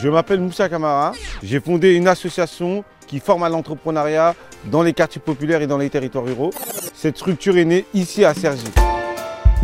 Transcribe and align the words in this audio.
Je 0.00 0.08
m'appelle 0.08 0.40
Moussa 0.40 0.68
Kamara. 0.68 1.12
J'ai 1.42 1.60
fondé 1.60 1.94
une 1.94 2.06
association 2.06 2.84
qui 3.06 3.18
forme 3.18 3.42
à 3.42 3.48
l'entrepreneuriat 3.48 4.34
dans 4.70 4.82
les 4.82 4.92
quartiers 4.92 5.20
populaires 5.20 5.60
et 5.60 5.66
dans 5.66 5.78
les 5.78 5.90
territoires 5.90 6.24
ruraux. 6.24 6.52
Cette 6.94 7.16
structure 7.16 7.56
est 7.56 7.64
née 7.64 7.84
ici 7.94 8.24
à 8.24 8.32
Cergy. 8.32 8.64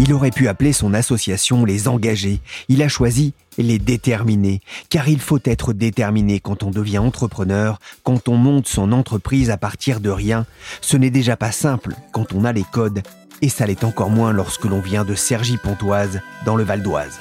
Il 0.00 0.12
aurait 0.12 0.32
pu 0.32 0.48
appeler 0.48 0.72
son 0.72 0.92
association 0.92 1.64
les 1.64 1.86
engagés. 1.86 2.40
Il 2.68 2.82
a 2.82 2.88
choisi 2.88 3.32
les 3.58 3.78
déterminés. 3.78 4.60
Car 4.90 5.08
il 5.08 5.20
faut 5.20 5.38
être 5.44 5.72
déterminé 5.72 6.40
quand 6.40 6.64
on 6.64 6.70
devient 6.70 6.98
entrepreneur, 6.98 7.78
quand 8.02 8.28
on 8.28 8.34
monte 8.34 8.66
son 8.66 8.90
entreprise 8.90 9.50
à 9.50 9.56
partir 9.56 10.00
de 10.00 10.10
rien. 10.10 10.46
Ce 10.80 10.96
n'est 10.96 11.10
déjà 11.10 11.36
pas 11.36 11.52
simple 11.52 11.94
quand 12.10 12.32
on 12.32 12.44
a 12.44 12.52
les 12.52 12.64
codes. 12.72 13.02
Et 13.40 13.48
ça 13.48 13.66
l'est 13.66 13.84
encore 13.84 14.10
moins 14.10 14.32
lorsque 14.32 14.64
l'on 14.64 14.80
vient 14.80 15.04
de 15.04 15.14
Cergy-Pontoise, 15.14 16.20
dans 16.44 16.56
le 16.56 16.64
Val 16.64 16.82
d'Oise. 16.82 17.20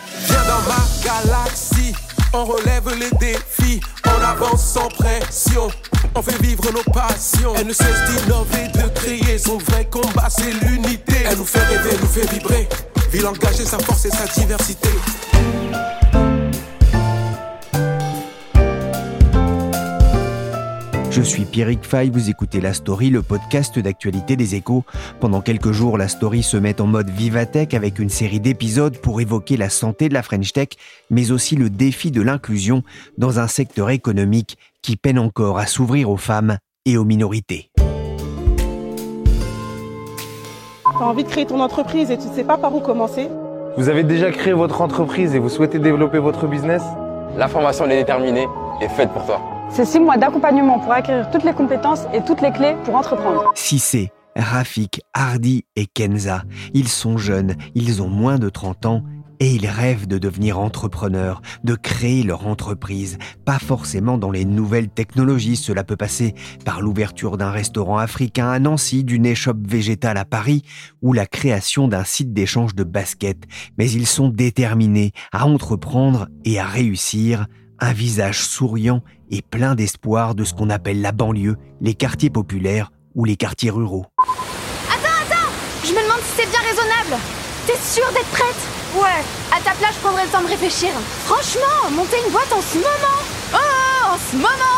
On 2.33 2.45
relève 2.45 2.89
les 2.99 3.11
défis, 3.17 3.79
on 4.05 4.23
avance 4.23 4.73
sans 4.73 4.87
pression, 4.89 5.69
on 6.15 6.21
fait 6.21 6.41
vivre 6.41 6.63
nos 6.71 6.91
passions. 6.91 7.53
Elle 7.55 7.67
ne 7.67 7.73
cesse 7.73 8.03
d'innover, 8.09 8.67
de 8.73 8.89
créer, 8.89 9.37
son 9.37 9.57
vrai 9.59 9.85
combat 9.89 10.27
c'est 10.29 10.51
l'unité. 10.65 11.15
Elle 11.29 11.37
nous 11.37 11.45
fait 11.45 11.63
rêver, 11.63 11.95
nous 12.01 12.07
fait 12.07 12.29
vibrer, 12.31 12.67
ville 13.11 13.27
engagée, 13.27 13.65
sa 13.65 13.79
force 13.79 14.05
et 14.05 14.11
sa 14.11 14.25
diversité. 14.39 14.89
Je 21.13 21.21
suis 21.21 21.45
Pierrick 21.45 21.83
Fay, 21.83 22.09
vous 22.09 22.31
écoutez 22.31 22.59
La 22.59 22.73
Story, 22.73 23.11
le 23.11 23.21
podcast 23.21 23.77
d'actualité 23.77 24.35
des 24.35 24.55
échos. 24.55 24.83
Pendant 25.19 25.41
quelques 25.41 25.71
jours, 25.71 25.99
La 25.99 26.07
Story 26.07 26.41
se 26.41 26.57
met 26.57 26.81
en 26.81 26.87
mode 26.87 27.11
Vivatech 27.11 27.75
avec 27.75 27.99
une 27.99 28.09
série 28.09 28.39
d'épisodes 28.39 28.97
pour 28.97 29.21
évoquer 29.21 29.55
la 29.55 29.69
santé 29.69 30.09
de 30.09 30.15
la 30.15 30.23
French 30.23 30.53
Tech, 30.53 30.69
mais 31.11 31.29
aussi 31.29 31.55
le 31.55 31.69
défi 31.69 32.09
de 32.09 32.23
l'inclusion 32.23 32.81
dans 33.19 33.39
un 33.39 33.45
secteur 33.45 33.91
économique 33.91 34.57
qui 34.81 34.95
peine 34.95 35.19
encore 35.19 35.59
à 35.59 35.67
s'ouvrir 35.67 36.09
aux 36.09 36.17
femmes 36.17 36.57
et 36.83 36.97
aux 36.97 37.05
minorités. 37.05 37.69
T'as 40.83 41.05
envie 41.05 41.25
de 41.25 41.29
créer 41.29 41.45
ton 41.45 41.59
entreprise 41.59 42.09
et 42.09 42.17
tu 42.17 42.25
ne 42.27 42.33
sais 42.33 42.43
pas 42.43 42.57
par 42.57 42.73
où 42.73 42.79
commencer? 42.79 43.29
Vous 43.77 43.87
avez 43.87 44.01
déjà 44.01 44.31
créé 44.31 44.53
votre 44.53 44.81
entreprise 44.81 45.35
et 45.35 45.39
vous 45.39 45.49
souhaitez 45.49 45.77
développer 45.77 46.17
votre 46.17 46.47
business? 46.47 46.81
La 47.37 47.47
formation 47.47 47.85
est 47.85 47.97
déterminée 47.97 48.47
et 48.81 48.87
faite 48.87 49.11
pour 49.11 49.27
toi. 49.27 49.52
C'est 49.75 49.85
six 49.85 49.99
mois 49.99 50.17
d'accompagnement 50.17 50.77
pour 50.77 50.91
acquérir 50.91 51.31
toutes 51.31 51.43
les 51.43 51.53
compétences 51.53 52.01
et 52.13 52.23
toutes 52.23 52.41
les 52.41 52.51
clés 52.51 52.75
pour 52.83 52.93
entreprendre. 52.93 53.51
Cissé, 53.55 54.11
Rafik, 54.35 55.01
Hardy 55.15 55.65
et 55.75 55.87
Kenza, 55.87 56.43
ils 56.75 56.87
sont 56.87 57.17
jeunes, 57.17 57.55
ils 57.73 58.03
ont 58.03 58.07
moins 58.07 58.37
de 58.37 58.49
30 58.49 58.85
ans 58.85 59.03
et 59.39 59.55
ils 59.55 59.65
rêvent 59.65 60.05
de 60.05 60.19
devenir 60.19 60.59
entrepreneurs, 60.59 61.41
de 61.63 61.73
créer 61.73 62.21
leur 62.21 62.45
entreprise. 62.45 63.17
Pas 63.45 63.57
forcément 63.57 64.19
dans 64.19 64.29
les 64.29 64.45
nouvelles 64.45 64.89
technologies, 64.89 65.55
cela 65.55 65.83
peut 65.83 65.97
passer 65.97 66.35
par 66.65 66.79
l'ouverture 66.79 67.35
d'un 67.37 67.49
restaurant 67.49 67.97
africain 67.97 68.51
à 68.51 68.59
Nancy, 68.59 69.03
d'une 69.03 69.25
échoppe 69.25 69.65
végétale 69.67 70.17
à 70.17 70.25
Paris 70.25 70.61
ou 71.01 71.13
la 71.13 71.25
création 71.25 71.87
d'un 71.87 72.03
site 72.03 72.31
d'échange 72.31 72.75
de 72.75 72.83
baskets. 72.83 73.45
Mais 73.79 73.89
ils 73.89 74.05
sont 74.05 74.29
déterminés 74.29 75.13
à 75.31 75.47
entreprendre 75.47 76.27
et 76.45 76.59
à 76.59 76.65
réussir 76.65 77.47
un 77.79 77.93
visage 77.93 78.43
souriant 78.45 79.01
et 79.29 79.41
plein 79.41 79.75
d'espoir 79.75 80.35
de 80.35 80.43
ce 80.43 80.53
qu'on 80.53 80.69
appelle 80.69 81.01
la 81.01 81.11
banlieue, 81.11 81.57
les 81.81 81.93
quartiers 81.93 82.29
populaires 82.29 82.91
ou 83.15 83.25
les 83.25 83.35
quartiers 83.35 83.69
ruraux. 83.69 84.05
Attends, 84.89 85.23
attends 85.23 85.51
Je 85.83 85.91
me 85.91 86.01
demande 86.03 86.21
si 86.21 86.41
c'est 86.41 86.49
bien 86.49 86.59
raisonnable. 86.61 87.21
T'es 87.67 87.77
sûre 87.77 88.11
d'être 88.13 88.29
prête? 88.31 88.55
Ouais. 88.95 89.23
À 89.51 89.61
ta 89.61 89.71
place, 89.75 89.95
je 89.95 89.99
prendrai 90.01 90.23
le 90.25 90.29
temps 90.29 90.41
de 90.43 90.47
réfléchir. 90.47 90.89
Franchement, 91.25 91.89
monter 91.95 92.17
une 92.25 92.31
boîte 92.31 92.51
en 92.53 92.61
ce 92.61 92.77
moment 92.77 93.19
Oh, 93.53 93.57
moment 94.33 94.73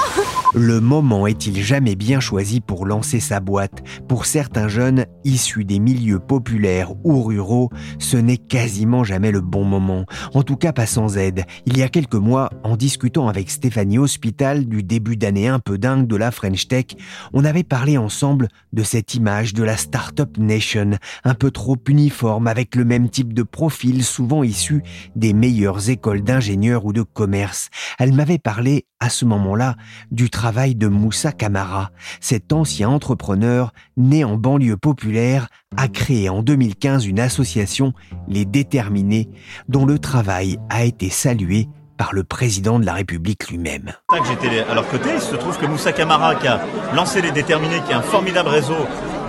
Le 0.54 0.80
moment 0.80 1.28
est-il 1.28 1.62
jamais 1.62 1.96
bien 1.96 2.22
choisi 2.22 2.62
pour 2.62 2.86
lancer 2.86 3.20
sa 3.20 3.42
boîte? 3.42 3.84
Pour 4.08 4.26
certains 4.26 4.70
jeunes 4.70 5.06
issus 5.26 5.66
des 5.66 5.80
milieux 5.80 6.20
populaires 6.20 6.94
ou 7.04 7.22
ruraux, 7.22 7.70
ce 8.00 8.16
n'est 8.16 8.38
quasiment 8.38 9.04
jamais 9.04 9.32
le 9.32 9.42
bon 9.42 9.66
moment. 9.66 10.06
En 10.34 10.44
tout 10.44 10.56
cas, 10.56 10.72
pas 10.72 10.86
sans 10.86 11.18
aide. 11.18 11.44
Il 11.66 11.78
y 11.78 11.84
a 11.84 11.90
quelques 11.90 12.16
mois, 12.16 12.50
en 12.64 12.78
discutant 12.78 13.28
avec 13.28 13.50
Stéphanie 13.50 13.98
Hospital 13.98 14.68
du 14.68 14.84
début 14.84 15.18
d'année 15.18 15.50
un 15.50 15.60
peu 15.60 15.78
dingue 15.78 16.08
de 16.08 16.16
la 16.16 16.32
French 16.32 16.70
Tech, 16.70 16.86
on 17.34 17.44
avait 17.44 17.64
parlé 17.64 17.98
ensemble 17.98 18.48
de 18.72 18.84
cette 18.84 19.16
image 19.16 19.54
de 19.54 19.64
la 19.64 19.76
Startup 19.76 20.38
Nation, 20.38 20.92
un 21.26 21.34
peu 21.34 21.52
trop 21.52 21.78
uniforme 21.90 22.48
avec 22.48 22.76
le 22.76 22.86
même 22.86 23.10
type 23.10 23.34
de 23.34 23.44
profil 23.44 24.06
souvent 24.06 24.44
issu 24.44 24.84
des 25.18 25.34
meilleures 25.34 25.90
écoles 25.90 26.22
d'ingénieurs 26.22 26.86
ou 26.86 26.94
de 26.94 27.02
commerce. 27.02 27.70
Elle 28.00 28.14
m'avait 28.14 28.40
parlé 28.40 28.86
à 29.00 29.10
ce 29.10 29.25
moment-là 29.26 29.76
du 30.12 30.30
travail 30.30 30.76
de 30.76 30.88
Moussa 30.88 31.32
Kamara, 31.32 31.92
cet 32.20 32.54
ancien 32.54 32.90
entrepreneur 32.90 33.74
né 33.98 34.24
en 34.24 34.38
banlieue 34.38 34.78
populaire 34.78 35.48
a 35.78 35.88
créé 35.88 36.30
en 36.30 36.42
2015 36.42 37.06
une 37.06 37.20
association, 37.20 37.94
Les 38.28 38.46
Déterminés, 38.46 39.30
dont 39.68 39.86
le 39.86 40.00
travail 40.00 40.58
a 40.70 40.86
été 40.86 41.10
salué 41.10 41.68
par 41.98 42.14
le 42.14 42.24
président 42.24 42.80
de 42.80 42.86
la 42.86 42.94
République 42.94 43.50
lui-même. 43.50 43.94
J'étais 44.28 44.60
à 44.60 44.74
leur 44.74 44.88
côté. 44.88 45.10
Il 45.16 45.22
se 45.22 45.36
trouve 45.36 45.58
que 45.58 45.66
Moussa 45.66 45.92
Kamara, 45.94 46.36
qui 46.36 46.48
a 46.48 46.62
lancé 46.94 47.22
Les 47.22 47.32
Déterminés, 47.32 47.82
qui 47.86 47.92
est 47.92 47.96
un 47.96 48.02
formidable 48.02 48.50
réseau 48.50 48.76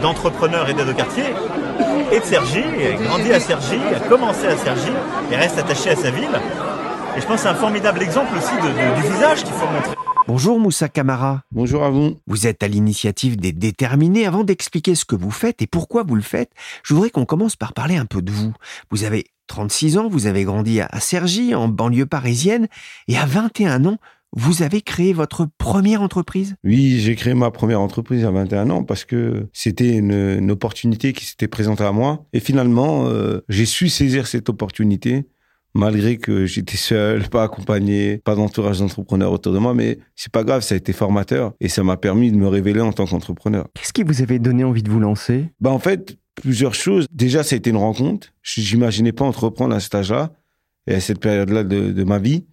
d'entrepreneurs 0.02 0.68
et 0.68 0.74
d'aides 0.74 0.88
au 0.88 0.94
quartier, 0.94 1.24
est 2.12 2.20
de 2.20 2.24
Cergy, 2.24 2.62
a 2.62 3.02
grandi 3.02 3.32
à 3.32 3.40
Cergy, 3.40 3.78
a 3.94 4.00
commencé 4.08 4.46
à 4.46 4.56
Cergy 4.56 4.92
et 5.30 5.36
reste 5.36 5.58
attaché 5.58 5.90
à 5.90 5.96
sa 5.96 6.10
ville. 6.10 6.40
Et 7.16 7.20
je 7.22 7.26
pense 7.26 7.36
que 7.36 7.42
c'est 7.44 7.48
un 7.48 7.54
formidable 7.54 8.02
exemple 8.02 8.36
aussi 8.36 8.54
de, 8.56 8.68
de, 8.68 9.00
du 9.00 9.14
visage 9.14 9.42
qu'il 9.42 9.54
faut 9.54 9.66
montrer. 9.66 9.94
Bonjour 10.28 10.60
Moussa 10.60 10.90
Kamara. 10.90 11.44
Bonjour 11.50 11.82
à 11.82 11.88
vous. 11.88 12.18
Vous 12.26 12.46
êtes 12.46 12.62
à 12.62 12.68
l'initiative 12.68 13.38
des 13.38 13.52
déterminés. 13.52 14.26
Avant 14.26 14.44
d'expliquer 14.44 14.94
ce 14.94 15.06
que 15.06 15.16
vous 15.16 15.30
faites 15.30 15.62
et 15.62 15.66
pourquoi 15.66 16.02
vous 16.02 16.14
le 16.14 16.20
faites, 16.20 16.50
je 16.82 16.92
voudrais 16.92 17.08
qu'on 17.08 17.24
commence 17.24 17.56
par 17.56 17.72
parler 17.72 17.96
un 17.96 18.04
peu 18.04 18.20
de 18.20 18.30
vous. 18.30 18.52
Vous 18.90 19.04
avez 19.04 19.24
36 19.46 19.96
ans, 19.96 20.08
vous 20.08 20.26
avez 20.26 20.44
grandi 20.44 20.82
à 20.82 21.00
Cergy, 21.00 21.54
en 21.54 21.68
banlieue 21.68 22.04
parisienne, 22.04 22.68
et 23.08 23.16
à 23.16 23.24
21 23.24 23.86
ans, 23.86 23.96
vous 24.32 24.62
avez 24.62 24.82
créé 24.82 25.14
votre 25.14 25.48
première 25.56 26.02
entreprise 26.02 26.56
Oui, 26.64 26.98
j'ai 27.00 27.14
créé 27.14 27.32
ma 27.32 27.50
première 27.50 27.80
entreprise 27.80 28.26
à 28.26 28.30
21 28.30 28.68
ans 28.68 28.84
parce 28.84 29.06
que 29.06 29.46
c'était 29.54 29.96
une, 29.96 30.12
une 30.12 30.50
opportunité 30.50 31.14
qui 31.14 31.24
s'était 31.24 31.48
présentée 31.48 31.84
à 31.84 31.92
moi. 31.92 32.26
Et 32.34 32.40
finalement, 32.40 33.06
euh, 33.06 33.40
j'ai 33.48 33.64
su 33.64 33.88
saisir 33.88 34.26
cette 34.26 34.50
opportunité 34.50 35.24
malgré 35.76 36.16
que 36.16 36.46
j'étais 36.46 36.76
seul, 36.76 37.28
pas 37.28 37.44
accompagné, 37.44 38.18
pas 38.18 38.34
d'entourage 38.34 38.78
d'entrepreneurs 38.78 39.32
autour 39.32 39.52
de 39.52 39.58
moi, 39.58 39.74
mais 39.74 39.98
c'est 40.14 40.32
pas 40.32 40.42
grave, 40.42 40.62
ça 40.62 40.74
a 40.74 40.78
été 40.78 40.92
formateur 40.92 41.52
et 41.60 41.68
ça 41.68 41.84
m'a 41.84 41.96
permis 41.96 42.32
de 42.32 42.36
me 42.36 42.48
révéler 42.48 42.80
en 42.80 42.92
tant 42.92 43.06
qu'entrepreneur. 43.06 43.68
Qu'est-ce 43.74 43.92
qui 43.92 44.02
vous 44.02 44.22
avait 44.22 44.38
donné 44.38 44.64
envie 44.64 44.82
de 44.82 44.90
vous 44.90 45.00
lancer? 45.00 45.50
Bah 45.60 45.70
en 45.70 45.78
fait, 45.78 46.16
plusieurs 46.34 46.74
choses. 46.74 47.06
Déjà, 47.12 47.42
ça 47.42 47.54
a 47.54 47.58
été 47.58 47.70
une 47.70 47.76
rencontre. 47.76 48.28
J'imaginais 48.42 49.12
pas 49.12 49.24
entreprendre 49.24 49.74
à 49.74 49.80
cet 49.80 49.94
âge-là 49.94 50.32
et 50.86 50.94
à 50.94 51.00
cette 51.00 51.20
période-là 51.20 51.62
de, 51.64 51.92
de 51.92 52.04
ma 52.04 52.18
vie. 52.18 52.44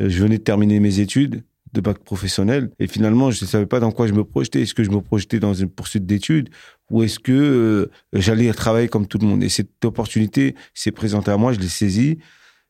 Euh, 0.00 0.08
Je 0.08 0.22
venais 0.22 0.38
de 0.38 0.42
terminer 0.42 0.80
mes 0.80 0.98
études 0.98 1.44
de 1.72 1.80
bac 1.80 1.98
professionnel 2.00 2.70
et 2.78 2.86
finalement 2.86 3.30
je 3.30 3.42
ne 3.44 3.48
savais 3.48 3.64
pas 3.64 3.80
dans 3.80 3.92
quoi 3.92 4.06
je 4.06 4.12
me 4.12 4.24
projetais 4.24 4.60
est-ce 4.60 4.74
que 4.74 4.84
je 4.84 4.90
me 4.90 5.00
projetais 5.00 5.40
dans 5.40 5.54
une 5.54 5.70
poursuite 5.70 6.04
d'études 6.04 6.50
ou 6.90 7.02
est-ce 7.02 7.18
que 7.18 7.32
euh, 7.32 7.90
j'allais 8.12 8.52
travailler 8.52 8.88
comme 8.88 9.06
tout 9.06 9.16
le 9.16 9.26
monde? 9.26 9.42
Et 9.42 9.48
cette 9.48 9.82
opportunité 9.82 10.54
s'est 10.74 10.92
présentée 10.92 11.30
à 11.30 11.38
moi 11.38 11.54
je 11.54 11.60
l'ai 11.60 11.68
saisie 11.68 12.18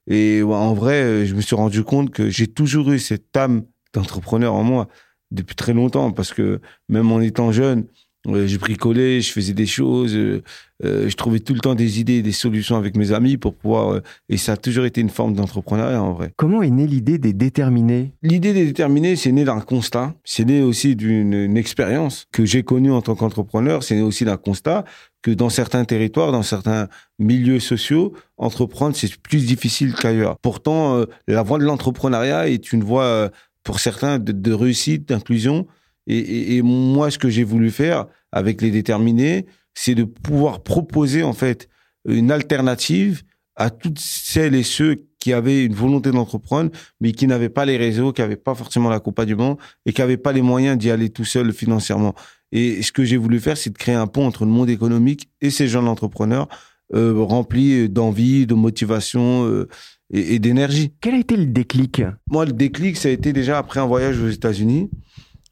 et 0.07 0.43
en 0.43 0.75
vrai 0.75 1.03
euh, 1.03 1.25
je 1.27 1.35
me 1.35 1.41
suis 1.41 1.57
rendu 1.57 1.85
compte 1.85 2.11
que 2.11 2.29
j'ai 2.29 2.47
toujours 2.47 2.91
eu 2.93 2.99
cette 2.99 3.37
âme 3.37 3.65
d'entrepreneur 3.95 4.55
en 4.55 4.63
moi 4.63 4.89
depuis 5.31 5.55
très 5.55 5.73
longtemps 5.73 6.13
parce 6.13 6.33
que 6.33 6.61
même 6.89 7.11
en 7.13 7.21
étant 7.21 7.53
jeune 7.53 7.87
je 8.25 8.57
bricolais, 8.57 9.21
je 9.21 9.33
faisais 9.33 9.53
des 9.53 9.67
choses, 9.67 10.15
euh, 10.15 10.43
euh, 10.85 11.09
je 11.09 11.17
trouvais 11.17 11.41
tout 11.41 11.55
le 11.55 11.61
temps 11.61 11.75
des 11.75 12.01
idées, 12.01 12.23
des 12.23 12.33
solutions 12.33 12.77
avec 12.77 12.97
mes 12.97 13.13
amis 13.13 13.37
pour 13.37 13.55
pouvoir. 13.55 14.01
et 14.29 14.37
ça 14.37 14.53
a 14.53 14.57
toujours 14.57 14.85
été 14.85 15.01
une 15.01 15.11
forme 15.11 15.35
d'entrepreneuriat 15.35 16.03
en 16.03 16.13
vrai. 16.13 16.33
Comment 16.37 16.63
est 16.63 16.71
née 16.71 16.87
l'idée 16.87 17.19
des 17.19 17.33
déterminés? 17.33 18.13
L'idée 18.23 18.53
des 18.53 18.65
déterminés, 18.65 19.17
c'est 19.17 19.33
né 19.33 19.45
d'un 19.45 19.61
constat. 19.61 20.15
C'est 20.25 20.45
né 20.45 20.63
aussi 20.63 20.95
d'une 20.97 21.57
expérience 21.57 22.27
que 22.33 22.45
j'ai 22.45 22.63
connue 22.63 22.93
en 22.93 23.03
tant 23.03 23.15
qu'entrepreneur. 23.15 23.83
C'est 23.83 23.97
né 23.97 24.03
aussi 24.03 24.25
d'un 24.25 24.37
constat 24.37 24.85
que 25.23 25.31
dans 25.31 25.51
certains 25.51 25.85
territoires, 25.85 26.33
dans 26.33 26.43
certains 26.43 26.89
milieux 27.19 27.61
sociaux, 27.61 28.13
entreprendre 28.39 28.97
c'est 28.97 29.17
plus 29.17 29.47
difficile 29.47 29.95
qu'ailleurs. 29.95 30.37
Pourtant, 30.43 31.05
la 31.29 31.43
voie 31.43 31.59
de 31.59 31.65
l'entrepreneuriat 31.65 32.49
est 32.49 32.73
une 32.73 32.83
voie 32.83 33.31
pour 33.63 33.79
certains 33.79 34.19
de, 34.19 34.33
de 34.33 34.53
réussite, 34.53 35.09
d'inclusion 35.09 35.67
et, 36.07 36.57
et, 36.57 36.63
moi, 36.63 37.11
ce 37.11 37.19
que 37.19 37.29
j'ai 37.29 37.45
voulu 37.45 37.71
faire 37.71 38.07
avec 38.33 38.61
les 38.61 38.71
déterminés, 38.71 39.47
c'est 39.75 39.95
de 39.95 40.05
pouvoir 40.05 40.63
proposer 40.63 41.23
en 41.23 41.33
fait 41.33 41.69
une 42.07 42.31
alternative 42.31 43.23
à 43.57 43.71
toutes 43.71 43.99
celles 43.99 44.55
et 44.55 44.63
ceux 44.63 45.07
qui 45.19 45.33
avaient 45.33 45.65
une 45.65 45.75
volonté 45.75 46.11
d'entreprendre, 46.11 46.71
mais 47.01 47.13
qui 47.13 47.27
n'avaient 47.27 47.49
pas 47.49 47.65
les 47.65 47.77
réseaux, 47.77 48.13
qui 48.13 48.21
n'avaient 48.23 48.35
pas 48.37 48.55
forcément 48.55 48.89
l'accompagnement 48.89 49.59
et 49.87 49.93
qui 49.93 50.01
n'avaient 50.01 50.17
pas 50.17 50.33
les 50.33 50.43
moyens 50.43 50.77
d'y 50.77 50.91
aller 50.91 51.11
tout 51.11 51.25
seul 51.25 51.53
financièrement. 51.53 52.15
Et 52.51 52.83
ce 52.83 52.91
que 52.91 53.05
j'ai 53.05 53.17
voulu 53.17 53.39
faire, 53.39 53.57
c'est 53.57 53.71
de 53.71 53.79
créer 53.79 53.95
un 53.95 54.09
pont 54.09 54.27
entre 54.27 54.45
le 54.45 54.51
monde 54.51 54.69
économique 54.69 55.29
et 55.41 55.51
ces 55.51 55.69
jeunes 55.69 55.87
entrepreneurs 55.87 56.49
euh, 56.95 57.15
remplis 57.17 57.89
d'envie, 57.89 58.47
de 58.47 58.55
motivation 58.55 59.47
euh, 59.47 59.69
et, 60.13 60.35
et 60.35 60.39
d'énergie. 60.39 60.93
Quel 61.01 61.15
a 61.15 61.19
été 61.19 61.37
le 61.37 61.47
déclic? 61.47 62.03
Moi, 62.29 62.45
le 62.45 62.53
déclic, 62.53 62.97
ça 62.97 63.09
a 63.09 63.13
été 63.13 63.33
déjà 63.33 63.59
après 63.59 63.81
un 63.81 63.87
voyage 63.87 64.21
aux 64.21 64.29
États-Unis 64.29 64.91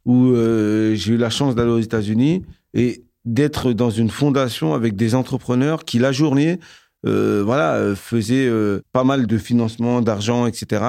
où 0.04 0.32
euh, 0.32 0.94
j'ai 0.94 1.14
eu 1.14 1.16
la 1.16 1.30
chance 1.30 1.54
d'aller 1.54 1.70
aux 1.70 1.80
États-Unis 1.80 2.42
et 2.74 3.04
d'être 3.24 3.72
dans 3.72 3.90
une 3.90 4.10
fondation 4.10 4.74
avec 4.74 4.96
des 4.96 5.14
entrepreneurs 5.14 5.84
qui 5.84 5.98
la 5.98 6.12
journée 6.12 6.58
euh, 7.06 7.42
voilà 7.44 7.74
euh, 7.74 7.94
faisaient 7.94 8.50
pas 8.92 9.04
mal 9.04 9.26
de 9.26 9.38
financement 9.38 10.00
d'argent 10.00 10.46
etc 10.46 10.82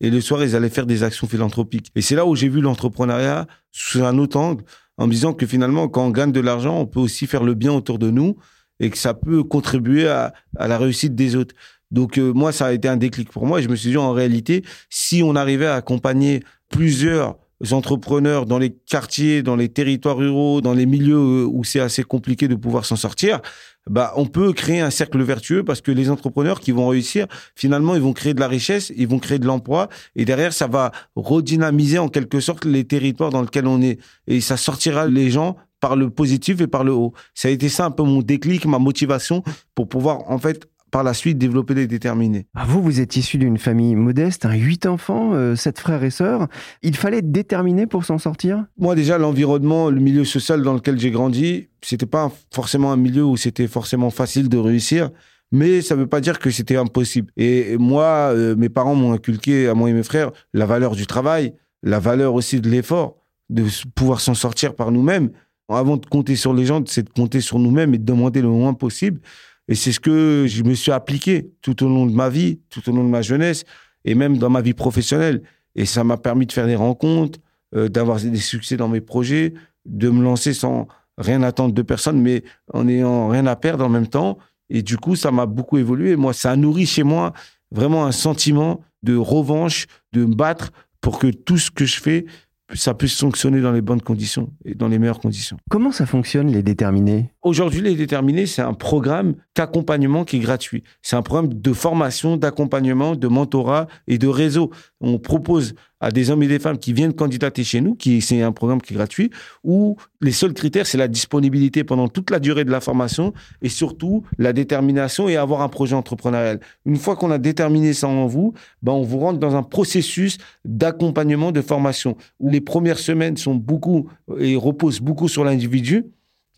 et 0.00 0.10
le 0.10 0.20
soir 0.20 0.42
ils 0.44 0.54
allaient 0.54 0.68
faire 0.68 0.86
des 0.86 1.02
actions 1.02 1.26
philanthropiques. 1.26 1.90
Et 1.94 2.02
c'est 2.02 2.14
là 2.14 2.26
où 2.26 2.34
j'ai 2.34 2.48
vu 2.48 2.60
l'entrepreneuriat 2.60 3.46
sous 3.72 4.04
un 4.04 4.18
autre 4.18 4.38
angle 4.38 4.64
en 4.96 5.06
me 5.06 5.12
disant 5.12 5.32
que 5.32 5.46
finalement 5.46 5.88
quand 5.88 6.06
on 6.06 6.10
gagne 6.10 6.32
de 6.32 6.40
l'argent 6.40 6.78
on 6.78 6.86
peut 6.86 7.00
aussi 7.00 7.26
faire 7.26 7.44
le 7.44 7.54
bien 7.54 7.72
autour 7.72 7.98
de 7.98 8.10
nous 8.10 8.36
et 8.80 8.90
que 8.90 8.98
ça 8.98 9.14
peut 9.14 9.42
contribuer 9.42 10.08
à, 10.08 10.34
à 10.56 10.68
la 10.68 10.78
réussite 10.78 11.14
des 11.14 11.36
autres. 11.36 11.54
Donc 11.90 12.18
moi 12.18 12.52
ça 12.52 12.66
a 12.66 12.72
été 12.72 12.86
un 12.86 12.98
déclic 12.98 13.30
pour 13.30 13.46
moi 13.46 13.60
et 13.60 13.62
je 13.62 13.68
me 13.68 13.76
suis 13.76 13.90
dit 13.90 13.96
en 13.96 14.12
réalité 14.12 14.62
si 14.90 15.22
on 15.22 15.34
arrivait 15.36 15.66
à 15.66 15.74
accompagner 15.74 16.42
plusieurs 16.68 17.36
entrepreneurs 17.70 18.46
dans 18.46 18.58
les 18.58 18.70
quartiers, 18.70 19.42
dans 19.42 19.56
les 19.56 19.68
territoires 19.68 20.16
ruraux, 20.16 20.60
dans 20.60 20.74
les 20.74 20.86
milieux 20.86 21.16
euh, 21.16 21.44
où 21.46 21.64
c'est 21.64 21.80
assez 21.80 22.04
compliqué 22.04 22.48
de 22.48 22.54
pouvoir 22.54 22.84
s'en 22.84 22.96
sortir, 22.96 23.40
bah 23.88 24.12
on 24.16 24.26
peut 24.26 24.52
créer 24.52 24.80
un 24.80 24.90
cercle 24.90 25.22
vertueux 25.22 25.64
parce 25.64 25.80
que 25.80 25.90
les 25.90 26.10
entrepreneurs 26.10 26.60
qui 26.60 26.72
vont 26.72 26.88
réussir, 26.88 27.26
finalement, 27.54 27.94
ils 27.94 28.02
vont 28.02 28.12
créer 28.12 28.34
de 28.34 28.40
la 28.40 28.48
richesse, 28.48 28.92
ils 28.96 29.08
vont 29.08 29.18
créer 29.18 29.38
de 29.38 29.46
l'emploi 29.46 29.88
et 30.14 30.24
derrière 30.24 30.52
ça 30.52 30.66
va 30.66 30.92
redynamiser 31.16 31.98
en 31.98 32.08
quelque 32.08 32.40
sorte 32.40 32.64
les 32.64 32.84
territoires 32.84 33.30
dans 33.30 33.42
lesquels 33.42 33.66
on 33.66 33.80
est 33.80 33.98
et 34.26 34.40
ça 34.40 34.56
sortira 34.56 35.06
les 35.06 35.30
gens 35.30 35.56
par 35.80 35.96
le 35.96 36.10
positif 36.10 36.60
et 36.60 36.66
par 36.66 36.84
le 36.84 36.92
haut. 36.92 37.12
Ça 37.34 37.48
a 37.48 37.50
été 37.50 37.68
ça 37.68 37.86
un 37.86 37.90
peu 37.90 38.02
mon 38.02 38.20
déclic, 38.20 38.66
ma 38.66 38.78
motivation 38.78 39.42
pour 39.74 39.88
pouvoir 39.88 40.30
en 40.30 40.38
fait 40.38 40.68
par 40.90 41.02
la 41.02 41.14
suite 41.14 41.38
développer 41.38 41.74
des 41.74 41.86
déterminés. 41.86 42.46
Ah, 42.54 42.64
vous, 42.66 42.82
vous 42.82 43.00
êtes 43.00 43.16
issu 43.16 43.38
d'une 43.38 43.58
famille 43.58 43.94
modeste, 43.94 44.46
un 44.46 44.54
huit 44.54 44.86
enfants, 44.86 45.32
euh, 45.34 45.56
sept 45.56 45.78
frères 45.78 46.02
et 46.04 46.10
sœurs. 46.10 46.48
Il 46.82 46.96
fallait 46.96 47.18
être 47.18 47.32
déterminé 47.32 47.86
pour 47.86 48.04
s'en 48.04 48.18
sortir? 48.18 48.64
Moi 48.78 48.94
déjà, 48.94 49.18
l'environnement, 49.18 49.90
le 49.90 50.00
milieu 50.00 50.24
social 50.24 50.62
dans 50.62 50.74
lequel 50.74 50.98
j'ai 50.98 51.10
grandi, 51.10 51.68
c'était 51.82 52.06
pas 52.06 52.32
forcément 52.52 52.92
un 52.92 52.96
milieu 52.96 53.24
où 53.24 53.36
c'était 53.36 53.68
forcément 53.68 54.10
facile 54.10 54.48
de 54.48 54.58
réussir. 54.58 55.10
Mais 55.50 55.80
ça 55.80 55.94
ne 55.94 56.00
veut 56.00 56.06
pas 56.06 56.20
dire 56.20 56.38
que 56.38 56.50
c'était 56.50 56.76
impossible. 56.76 57.32
Et 57.36 57.78
moi, 57.78 58.32
euh, 58.34 58.54
mes 58.54 58.68
parents 58.68 58.94
m'ont 58.94 59.12
inculqué, 59.12 59.68
à 59.68 59.74
moi 59.74 59.88
et 59.88 59.94
mes 59.94 60.02
frères, 60.02 60.30
la 60.52 60.66
valeur 60.66 60.94
du 60.94 61.06
travail, 61.06 61.54
la 61.82 61.98
valeur 61.98 62.34
aussi 62.34 62.60
de 62.60 62.68
l'effort, 62.68 63.16
de 63.48 63.64
pouvoir 63.94 64.20
s'en 64.20 64.34
sortir 64.34 64.74
par 64.74 64.90
nous-mêmes. 64.90 65.30
Avant 65.70 65.96
de 65.98 66.06
compter 66.06 66.36
sur 66.36 66.54
les 66.54 66.64
gens, 66.64 66.82
c'est 66.86 67.02
de 67.02 67.10
compter 67.10 67.40
sur 67.40 67.58
nous-mêmes 67.58 67.94
et 67.94 67.98
de 67.98 68.04
demander 68.04 68.40
le 68.40 68.48
moins 68.48 68.74
possible. 68.74 69.20
Et 69.68 69.74
c'est 69.74 69.92
ce 69.92 70.00
que 70.00 70.46
je 70.48 70.62
me 70.62 70.74
suis 70.74 70.92
appliqué 70.92 71.50
tout 71.62 71.84
au 71.84 71.88
long 71.88 72.06
de 72.06 72.12
ma 72.12 72.28
vie, 72.28 72.60
tout 72.70 72.88
au 72.88 72.92
long 72.92 73.04
de 73.04 73.08
ma 73.08 73.22
jeunesse, 73.22 73.64
et 74.04 74.14
même 74.14 74.38
dans 74.38 74.50
ma 74.50 74.62
vie 74.62 74.74
professionnelle. 74.74 75.42
Et 75.74 75.84
ça 75.84 76.04
m'a 76.04 76.16
permis 76.16 76.46
de 76.46 76.52
faire 76.52 76.66
des 76.66 76.76
rencontres, 76.76 77.38
euh, 77.74 77.88
d'avoir 77.88 78.18
des 78.18 78.36
succès 78.38 78.76
dans 78.76 78.88
mes 78.88 79.02
projets, 79.02 79.52
de 79.84 80.08
me 80.08 80.22
lancer 80.22 80.54
sans 80.54 80.88
rien 81.18 81.42
attendre 81.42 81.74
de 81.74 81.82
personne, 81.82 82.20
mais 82.20 82.42
en 82.72 82.84
n'ayant 82.84 83.28
rien 83.28 83.46
à 83.46 83.56
perdre 83.56 83.84
en 83.84 83.88
même 83.88 84.06
temps. 84.06 84.38
Et 84.70 84.82
du 84.82 84.96
coup, 84.96 85.16
ça 85.16 85.30
m'a 85.30 85.46
beaucoup 85.46 85.78
évolué. 85.78 86.16
Moi, 86.16 86.32
ça 86.32 86.52
a 86.52 86.56
nourri 86.56 86.86
chez 86.86 87.02
moi 87.02 87.32
vraiment 87.70 88.06
un 88.06 88.12
sentiment 88.12 88.80
de 89.02 89.16
revanche, 89.16 89.86
de 90.12 90.24
me 90.24 90.34
battre 90.34 90.70
pour 91.00 91.18
que 91.18 91.28
tout 91.28 91.58
ce 91.58 91.70
que 91.70 91.84
je 91.84 92.00
fais 92.00 92.26
ça 92.74 92.94
puisse 92.94 93.18
fonctionner 93.18 93.60
dans 93.60 93.72
les 93.72 93.80
bonnes 93.80 94.02
conditions 94.02 94.52
et 94.64 94.74
dans 94.74 94.88
les 94.88 94.98
meilleures 94.98 95.20
conditions. 95.20 95.56
Comment 95.70 95.92
ça 95.92 96.06
fonctionne, 96.06 96.48
les 96.48 96.62
déterminés? 96.62 97.32
Aujourd'hui, 97.48 97.80
les 97.80 97.94
déterminés, 97.94 98.44
c'est 98.44 98.60
un 98.60 98.74
programme 98.74 99.34
d'accompagnement 99.56 100.26
qui 100.26 100.36
est 100.36 100.40
gratuit. 100.40 100.84
C'est 101.00 101.16
un 101.16 101.22
programme 101.22 101.48
de 101.48 101.72
formation, 101.72 102.36
d'accompagnement, 102.36 103.16
de 103.16 103.26
mentorat 103.26 103.86
et 104.06 104.18
de 104.18 104.28
réseau. 104.28 104.70
On 105.00 105.18
propose 105.18 105.74
à 105.98 106.10
des 106.10 106.30
hommes 106.30 106.42
et 106.42 106.46
des 106.46 106.58
femmes 106.58 106.76
qui 106.76 106.92
viennent 106.92 107.14
candidater 107.14 107.64
chez 107.64 107.80
nous, 107.80 107.94
qui 107.94 108.20
c'est 108.20 108.42
un 108.42 108.52
programme 108.52 108.82
qui 108.82 108.92
est 108.92 108.96
gratuit, 108.98 109.30
où 109.64 109.96
les 110.20 110.32
seuls 110.32 110.52
critères, 110.52 110.86
c'est 110.86 110.98
la 110.98 111.08
disponibilité 111.08 111.84
pendant 111.84 112.08
toute 112.08 112.30
la 112.30 112.38
durée 112.38 112.66
de 112.66 112.70
la 112.70 112.82
formation 112.82 113.32
et 113.62 113.70
surtout 113.70 114.24
la 114.36 114.52
détermination 114.52 115.26
et 115.26 115.38
avoir 115.38 115.62
un 115.62 115.70
projet 115.70 115.94
entrepreneurial. 115.94 116.60
Une 116.84 116.96
fois 116.96 117.16
qu'on 117.16 117.30
a 117.30 117.38
déterminé 117.38 117.94
ça 117.94 118.08
en 118.08 118.26
vous, 118.26 118.52
ben 118.82 118.92
on 118.92 119.04
vous 119.04 119.20
rentre 119.20 119.38
dans 119.38 119.56
un 119.56 119.62
processus 119.62 120.36
d'accompagnement, 120.66 121.50
de 121.50 121.62
formation, 121.62 122.14
où 122.40 122.50
les 122.50 122.60
premières 122.60 122.98
semaines 122.98 123.38
sont 123.38 123.54
beaucoup 123.54 124.10
et 124.38 124.54
reposent 124.54 125.00
beaucoup 125.00 125.28
sur 125.28 125.44
l'individu. 125.44 126.04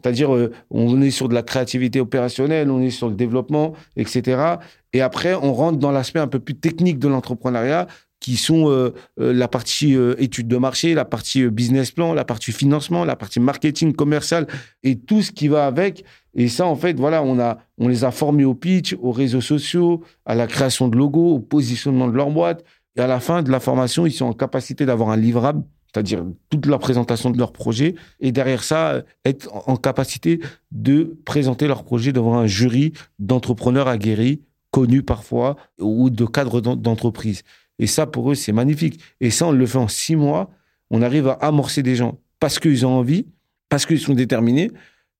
C'est-à-dire, 0.02 0.34
euh, 0.34 0.52
on 0.70 1.00
est 1.02 1.10
sur 1.10 1.28
de 1.28 1.34
la 1.34 1.42
créativité 1.42 2.00
opérationnelle, 2.00 2.70
on 2.70 2.80
est 2.80 2.90
sur 2.90 3.08
le 3.08 3.14
développement, 3.14 3.74
etc. 3.96 4.56
Et 4.92 5.00
après, 5.00 5.34
on 5.34 5.52
rentre 5.52 5.78
dans 5.78 5.90
l'aspect 5.90 6.20
un 6.20 6.28
peu 6.28 6.38
plus 6.38 6.54
technique 6.54 6.98
de 6.98 7.08
l'entrepreneuriat, 7.08 7.86
qui 8.20 8.36
sont 8.36 8.70
euh, 8.70 8.94
euh, 9.18 9.32
la 9.32 9.48
partie 9.48 9.96
euh, 9.96 10.14
étude 10.18 10.46
de 10.46 10.56
marché, 10.58 10.94
la 10.94 11.06
partie 11.06 11.48
business 11.48 11.90
plan, 11.90 12.12
la 12.12 12.24
partie 12.24 12.52
financement, 12.52 13.04
la 13.04 13.16
partie 13.16 13.40
marketing 13.40 13.94
commercial 13.94 14.46
et 14.82 14.98
tout 14.98 15.22
ce 15.22 15.32
qui 15.32 15.48
va 15.48 15.66
avec. 15.66 16.04
Et 16.34 16.48
ça, 16.48 16.66
en 16.66 16.76
fait, 16.76 16.98
voilà, 16.98 17.22
on 17.22 17.40
a, 17.40 17.58
on 17.78 17.88
les 17.88 18.04
a 18.04 18.10
formés 18.10 18.44
au 18.44 18.54
pitch, 18.54 18.94
aux 19.00 19.10
réseaux 19.10 19.40
sociaux, 19.40 20.04
à 20.26 20.34
la 20.34 20.46
création 20.46 20.88
de 20.88 20.96
logos, 20.96 21.34
au 21.34 21.40
positionnement 21.40 22.08
de 22.08 22.16
leur 22.16 22.30
boîte. 22.30 22.62
Et 22.96 23.00
à 23.00 23.06
la 23.06 23.20
fin 23.20 23.42
de 23.42 23.50
la 23.50 23.58
formation, 23.58 24.04
ils 24.04 24.12
sont 24.12 24.26
en 24.26 24.32
capacité 24.34 24.84
d'avoir 24.84 25.08
un 25.10 25.16
livrable, 25.16 25.62
c'est-à-dire 25.92 26.24
toute 26.50 26.66
la 26.66 26.78
présentation 26.78 27.30
de 27.30 27.38
leur 27.38 27.52
projet, 27.52 27.94
et 28.20 28.30
derrière 28.32 28.62
ça, 28.62 29.02
être 29.24 29.48
en 29.68 29.76
capacité 29.76 30.40
de 30.70 31.16
présenter 31.24 31.66
leur 31.66 31.82
projet 31.84 32.12
devant 32.12 32.38
un 32.38 32.46
jury 32.46 32.92
d'entrepreneurs 33.18 33.88
aguerris, 33.88 34.40
connus 34.70 35.02
parfois, 35.02 35.56
ou 35.80 36.10
de 36.10 36.24
cadres 36.24 36.60
d'entreprise. 36.60 37.42
Et 37.80 37.86
ça, 37.86 38.06
pour 38.06 38.30
eux, 38.30 38.34
c'est 38.34 38.52
magnifique. 38.52 39.00
Et 39.20 39.30
ça, 39.30 39.46
on 39.46 39.52
le 39.52 39.66
fait 39.66 39.78
en 39.78 39.88
six 39.88 40.14
mois. 40.14 40.50
On 40.90 41.02
arrive 41.02 41.28
à 41.28 41.32
amorcer 41.32 41.82
des 41.82 41.96
gens 41.96 42.18
parce 42.38 42.58
qu'ils 42.58 42.86
ont 42.86 42.90
envie, 42.90 43.26
parce 43.68 43.86
qu'ils 43.86 44.00
sont 44.00 44.14
déterminés, 44.14 44.70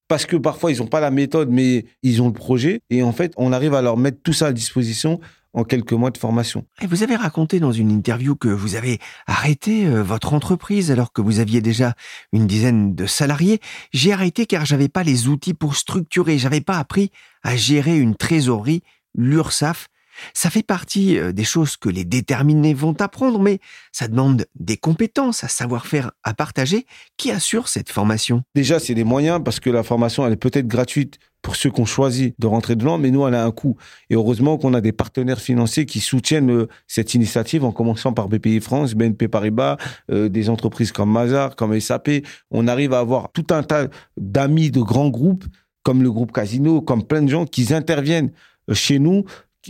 parce 0.09 0.27
que 0.27 0.37
parfois, 0.37 0.71
ils 0.71 0.79
n'ont 0.79 0.87
pas 0.87 1.01
la 1.01 1.11
méthode, 1.11 1.51
mais 1.51 1.87
ils 2.03 2.23
ont 2.23 2.29
le 2.29 2.33
projet. 2.33 2.81
Et 2.91 3.03
en 3.03 3.13
fait, 3.13 3.33
on 3.37 3.53
arrive 3.53 3.75
à 3.75 3.83
leur 3.83 3.97
mettre 3.97 4.19
tout 4.23 4.33
ça 4.33 4.49
à 4.49 4.53
disposition 4.53 5.21
en 5.53 5.65
quelques 5.65 5.93
mois 5.93 6.11
de 6.11 6.19
formation. 6.19 6.65
Vous 6.87 7.03
avez 7.03 7.17
raconté 7.17 7.61
dans 7.61 7.73
une 7.73 7.91
interview 7.91 8.37
que 8.37 8.49
vous 8.49 8.77
avez 8.77 8.99
arrêté 9.27 9.87
euh, 9.87 10.03
votre 10.03 10.33
entreprise 10.33 10.91
alors 10.91 11.13
que 11.13 11.21
vous 11.21 11.41
aviez 11.41 11.61
déjà 11.61 11.95
une 12.33 12.47
dizaine 12.47 12.95
de 12.95 13.07
salariés. 13.07 13.61
J'ai 13.93 14.13
arrêté 14.13 14.47
car 14.47 14.65
j'avais 14.65 14.89
pas 14.89 15.03
les 15.03 15.29
outils 15.29 15.55
pour 15.55 15.77
structurer, 15.77 16.39
j'avais 16.39 16.61
pas 16.61 16.79
appris 16.79 17.11
à 17.43 17.57
gérer 17.57 17.99
une 17.99 18.15
trésorerie, 18.15 18.83
l'URSAF 19.15 19.89
ça 20.35 20.51
fait 20.51 20.63
partie 20.63 21.19
euh, 21.19 21.33
des 21.33 21.45
choses 21.45 21.77
que 21.77 21.89
les 21.89 22.05
déterminés 22.05 22.75
vont 22.75 22.95
apprendre, 23.01 23.39
mais 23.39 23.59
ça 23.93 24.09
demande 24.09 24.47
des 24.59 24.77
compétences, 24.77 25.45
un 25.45 25.49
savoir-faire 25.49 26.13
à 26.23 26.35
partager. 26.35 26.87
Qui 27.17 27.31
assure 27.31 27.69
cette 27.69 27.91
formation? 27.91 28.43
Déjà, 28.55 28.79
c'est 28.79 28.95
des 28.95 29.05
moyens 29.05 29.41
parce 29.45 29.61
que 29.61 29.71
la 29.71 29.83
formation, 29.83 30.27
elle 30.27 30.33
est 30.33 30.37
peut-être 30.37 30.69
gratuite 30.69 31.19
pour 31.43 31.57
ceux 31.57 31.71
qui 31.71 31.81
ont 31.81 31.87
choisi 31.87 32.35
de 32.39 32.47
rentrer 32.47 32.77
dedans, 32.77 32.99
mais 32.99 33.11
nous, 33.11 33.27
elle 33.27 33.35
a 33.35 33.45
un 33.45 33.51
coût. 33.51 33.77
Et 34.11 34.15
heureusement 34.15 34.59
qu'on 34.59 34.75
a 34.75 34.81
des 34.81 34.93
partenaires 34.93 35.41
financiers 35.41 35.87
qui 35.87 36.01
soutiennent 36.01 36.51
euh, 36.51 36.69
cette 36.87 37.15
initiative, 37.15 37.65
en 37.65 37.73
commençant 37.73 38.13
par 38.13 38.29
BPI 38.29 38.61
France, 38.61 38.95
BNP 38.95 39.29
Paribas, 39.29 39.77
euh, 40.11 40.29
des 40.29 40.51
entreprises 40.51 40.93
comme 40.93 41.11
Mazar, 41.11 41.57
comme 41.57 41.79
SAP. 41.79 42.11
On 42.51 42.69
arrive 42.69 42.93
à 42.93 43.01
avoir 43.01 43.33
tout 43.33 43.47
un 43.51 43.63
tas 43.63 43.89
d'amis 44.17 44.71
de 44.71 44.81
grands 44.81 45.09
groupes, 45.09 45.45
comme 45.83 46.03
le 46.03 46.13
groupe 46.13 46.33
Casino, 46.33 46.81
comme 46.83 47.05
plein 47.05 47.23
de 47.23 47.31
gens 47.31 47.47
qui 47.47 47.73
interviennent 47.73 48.33
chez 48.73 48.99
nous 48.99 49.25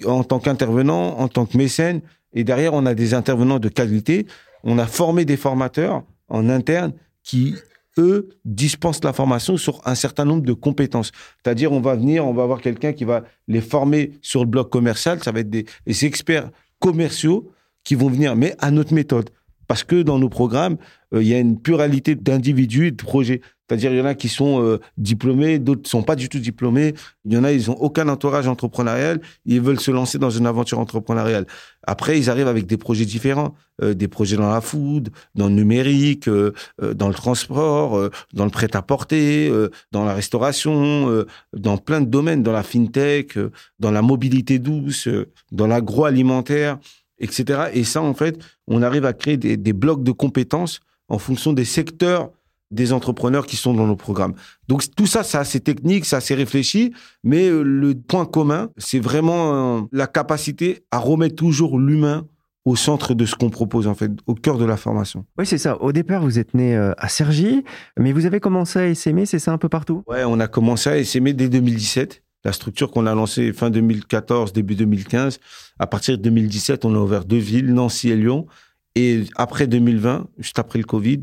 en 0.04 0.24
tant 0.24 0.38
qu'intervenant, 0.38 1.18
en 1.18 1.28
tant 1.28 1.46
que 1.46 1.56
mécène. 1.56 2.00
Et 2.32 2.44
derrière, 2.44 2.74
on 2.74 2.86
a 2.86 2.94
des 2.94 3.14
intervenants 3.14 3.58
de 3.58 3.68
qualité. 3.68 4.26
On 4.62 4.78
a 4.78 4.86
formé 4.86 5.24
des 5.24 5.36
formateurs 5.36 6.04
en 6.28 6.48
interne 6.48 6.92
qui, 7.22 7.54
eux 7.98 8.28
dispensent 8.44 9.02
la 9.02 9.12
formation 9.12 9.56
sur 9.56 9.80
un 9.84 9.94
certain 9.94 10.24
nombre 10.24 10.42
de 10.42 10.52
compétences. 10.52 11.12
C'est-à-dire, 11.42 11.72
on 11.72 11.80
va 11.80 11.96
venir, 11.96 12.26
on 12.26 12.32
va 12.32 12.44
avoir 12.44 12.60
quelqu'un 12.60 12.92
qui 12.92 13.04
va 13.04 13.24
les 13.48 13.60
former 13.60 14.12
sur 14.22 14.40
le 14.40 14.50
bloc 14.50 14.70
commercial. 14.70 15.22
Ça 15.22 15.32
va 15.32 15.40
être 15.40 15.50
des, 15.50 15.66
des 15.86 16.04
experts 16.04 16.50
commerciaux 16.78 17.50
qui 17.84 17.94
vont 17.94 18.08
venir, 18.08 18.36
mais 18.36 18.54
à 18.58 18.70
notre 18.70 18.94
méthode. 18.94 19.30
Parce 19.70 19.84
que 19.84 20.02
dans 20.02 20.18
nos 20.18 20.28
programmes, 20.28 20.78
euh, 21.14 21.22
il 21.22 21.28
y 21.28 21.32
a 21.32 21.38
une 21.38 21.56
pluralité 21.56 22.16
d'individus 22.16 22.88
et 22.88 22.90
de 22.90 22.96
projets. 22.96 23.40
C'est-à-dire, 23.68 23.92
il 23.92 23.98
y 23.98 24.00
en 24.00 24.04
a 24.04 24.16
qui 24.16 24.28
sont 24.28 24.60
euh, 24.60 24.80
diplômés, 24.98 25.60
d'autres 25.60 25.82
ne 25.84 25.88
sont 25.88 26.02
pas 26.02 26.16
du 26.16 26.28
tout 26.28 26.40
diplômés. 26.40 26.92
Il 27.24 27.34
y 27.34 27.36
en 27.36 27.44
a, 27.44 27.52
ils 27.52 27.68
n'ont 27.68 27.76
aucun 27.76 28.08
entourage 28.08 28.48
entrepreneurial. 28.48 29.20
Ils 29.46 29.60
veulent 29.60 29.78
se 29.78 29.92
lancer 29.92 30.18
dans 30.18 30.28
une 30.28 30.46
aventure 30.46 30.80
entrepreneuriale. 30.80 31.46
Après, 31.86 32.18
ils 32.18 32.28
arrivent 32.30 32.48
avec 32.48 32.66
des 32.66 32.78
projets 32.78 33.04
différents. 33.04 33.54
Euh, 33.80 33.94
des 33.94 34.08
projets 34.08 34.36
dans 34.36 34.50
la 34.50 34.60
food, 34.60 35.10
dans 35.36 35.46
le 35.46 35.54
numérique, 35.54 36.28
dans 36.28 37.08
le 37.08 37.14
transport, 37.14 38.10
dans 38.34 38.44
le 38.44 38.50
prêt-à-porter, 38.50 39.52
dans 39.92 40.04
la 40.04 40.14
restauration, 40.14 41.24
dans 41.56 41.78
plein 41.78 42.00
de 42.00 42.06
domaines, 42.06 42.42
dans 42.42 42.52
la 42.52 42.64
fintech, 42.64 43.38
dans 43.78 43.92
la 43.92 44.02
mobilité 44.02 44.58
douce, 44.58 45.08
dans 45.52 45.68
l'agroalimentaire 45.68 46.78
etc. 47.20 47.70
Et 47.74 47.84
ça, 47.84 48.02
en 48.02 48.14
fait, 48.14 48.38
on 48.66 48.82
arrive 48.82 49.04
à 49.04 49.12
créer 49.12 49.36
des, 49.36 49.56
des, 49.56 49.72
blocs 49.72 50.02
de 50.02 50.12
compétences 50.12 50.80
en 51.08 51.18
fonction 51.18 51.52
des 51.52 51.64
secteurs 51.64 52.30
des 52.70 52.92
entrepreneurs 52.92 53.46
qui 53.46 53.56
sont 53.56 53.74
dans 53.74 53.86
nos 53.86 53.96
programmes. 53.96 54.34
Donc 54.68 54.84
tout 54.94 55.06
ça, 55.06 55.22
c'est 55.22 55.38
assez 55.38 55.60
technique, 55.60 56.04
c'est 56.04 56.16
assez 56.16 56.34
réfléchi, 56.34 56.94
mais 57.24 57.48
euh, 57.48 57.62
le 57.62 57.94
point 57.94 58.26
commun, 58.26 58.70
c'est 58.76 59.00
vraiment 59.00 59.78
euh, 59.78 59.80
la 59.92 60.06
capacité 60.06 60.84
à 60.90 60.98
remettre 60.98 61.36
toujours 61.36 61.78
l'humain 61.78 62.26
au 62.64 62.76
centre 62.76 63.14
de 63.14 63.24
ce 63.24 63.34
qu'on 63.34 63.50
propose, 63.50 63.86
en 63.86 63.94
fait, 63.94 64.12
au 64.26 64.34
cœur 64.34 64.58
de 64.58 64.64
la 64.64 64.76
formation. 64.76 65.24
Oui, 65.38 65.46
c'est 65.46 65.58
ça. 65.58 65.80
Au 65.80 65.92
départ, 65.92 66.22
vous 66.22 66.38
êtes 66.38 66.54
né 66.54 66.76
euh, 66.76 66.92
à 66.98 67.08
Cergy, 67.08 67.64
mais 67.98 68.12
vous 68.12 68.26
avez 68.26 68.38
commencé 68.38 68.78
à 68.78 68.86
essaimer, 68.86 69.26
c'est 69.26 69.38
ça 69.38 69.52
un 69.52 69.58
peu 69.58 69.68
partout? 69.68 70.04
Ouais, 70.06 70.24
on 70.24 70.38
a 70.40 70.46
commencé 70.46 70.90
à 70.90 70.98
essaimer 70.98 71.32
dès 71.32 71.48
2017 71.48 72.22
la 72.44 72.52
structure 72.52 72.90
qu'on 72.90 73.06
a 73.06 73.14
lancée 73.14 73.52
fin 73.52 73.70
2014, 73.70 74.52
début 74.52 74.74
2015. 74.74 75.38
À 75.78 75.86
partir 75.86 76.16
de 76.16 76.22
2017, 76.22 76.84
on 76.84 76.94
a 76.94 76.98
ouvert 76.98 77.24
deux 77.24 77.36
villes, 77.36 77.72
Nancy 77.72 78.10
et 78.10 78.16
Lyon. 78.16 78.46
Et 78.94 79.24
après 79.36 79.66
2020, 79.66 80.26
juste 80.38 80.58
après 80.58 80.78
le 80.78 80.84
Covid, 80.84 81.20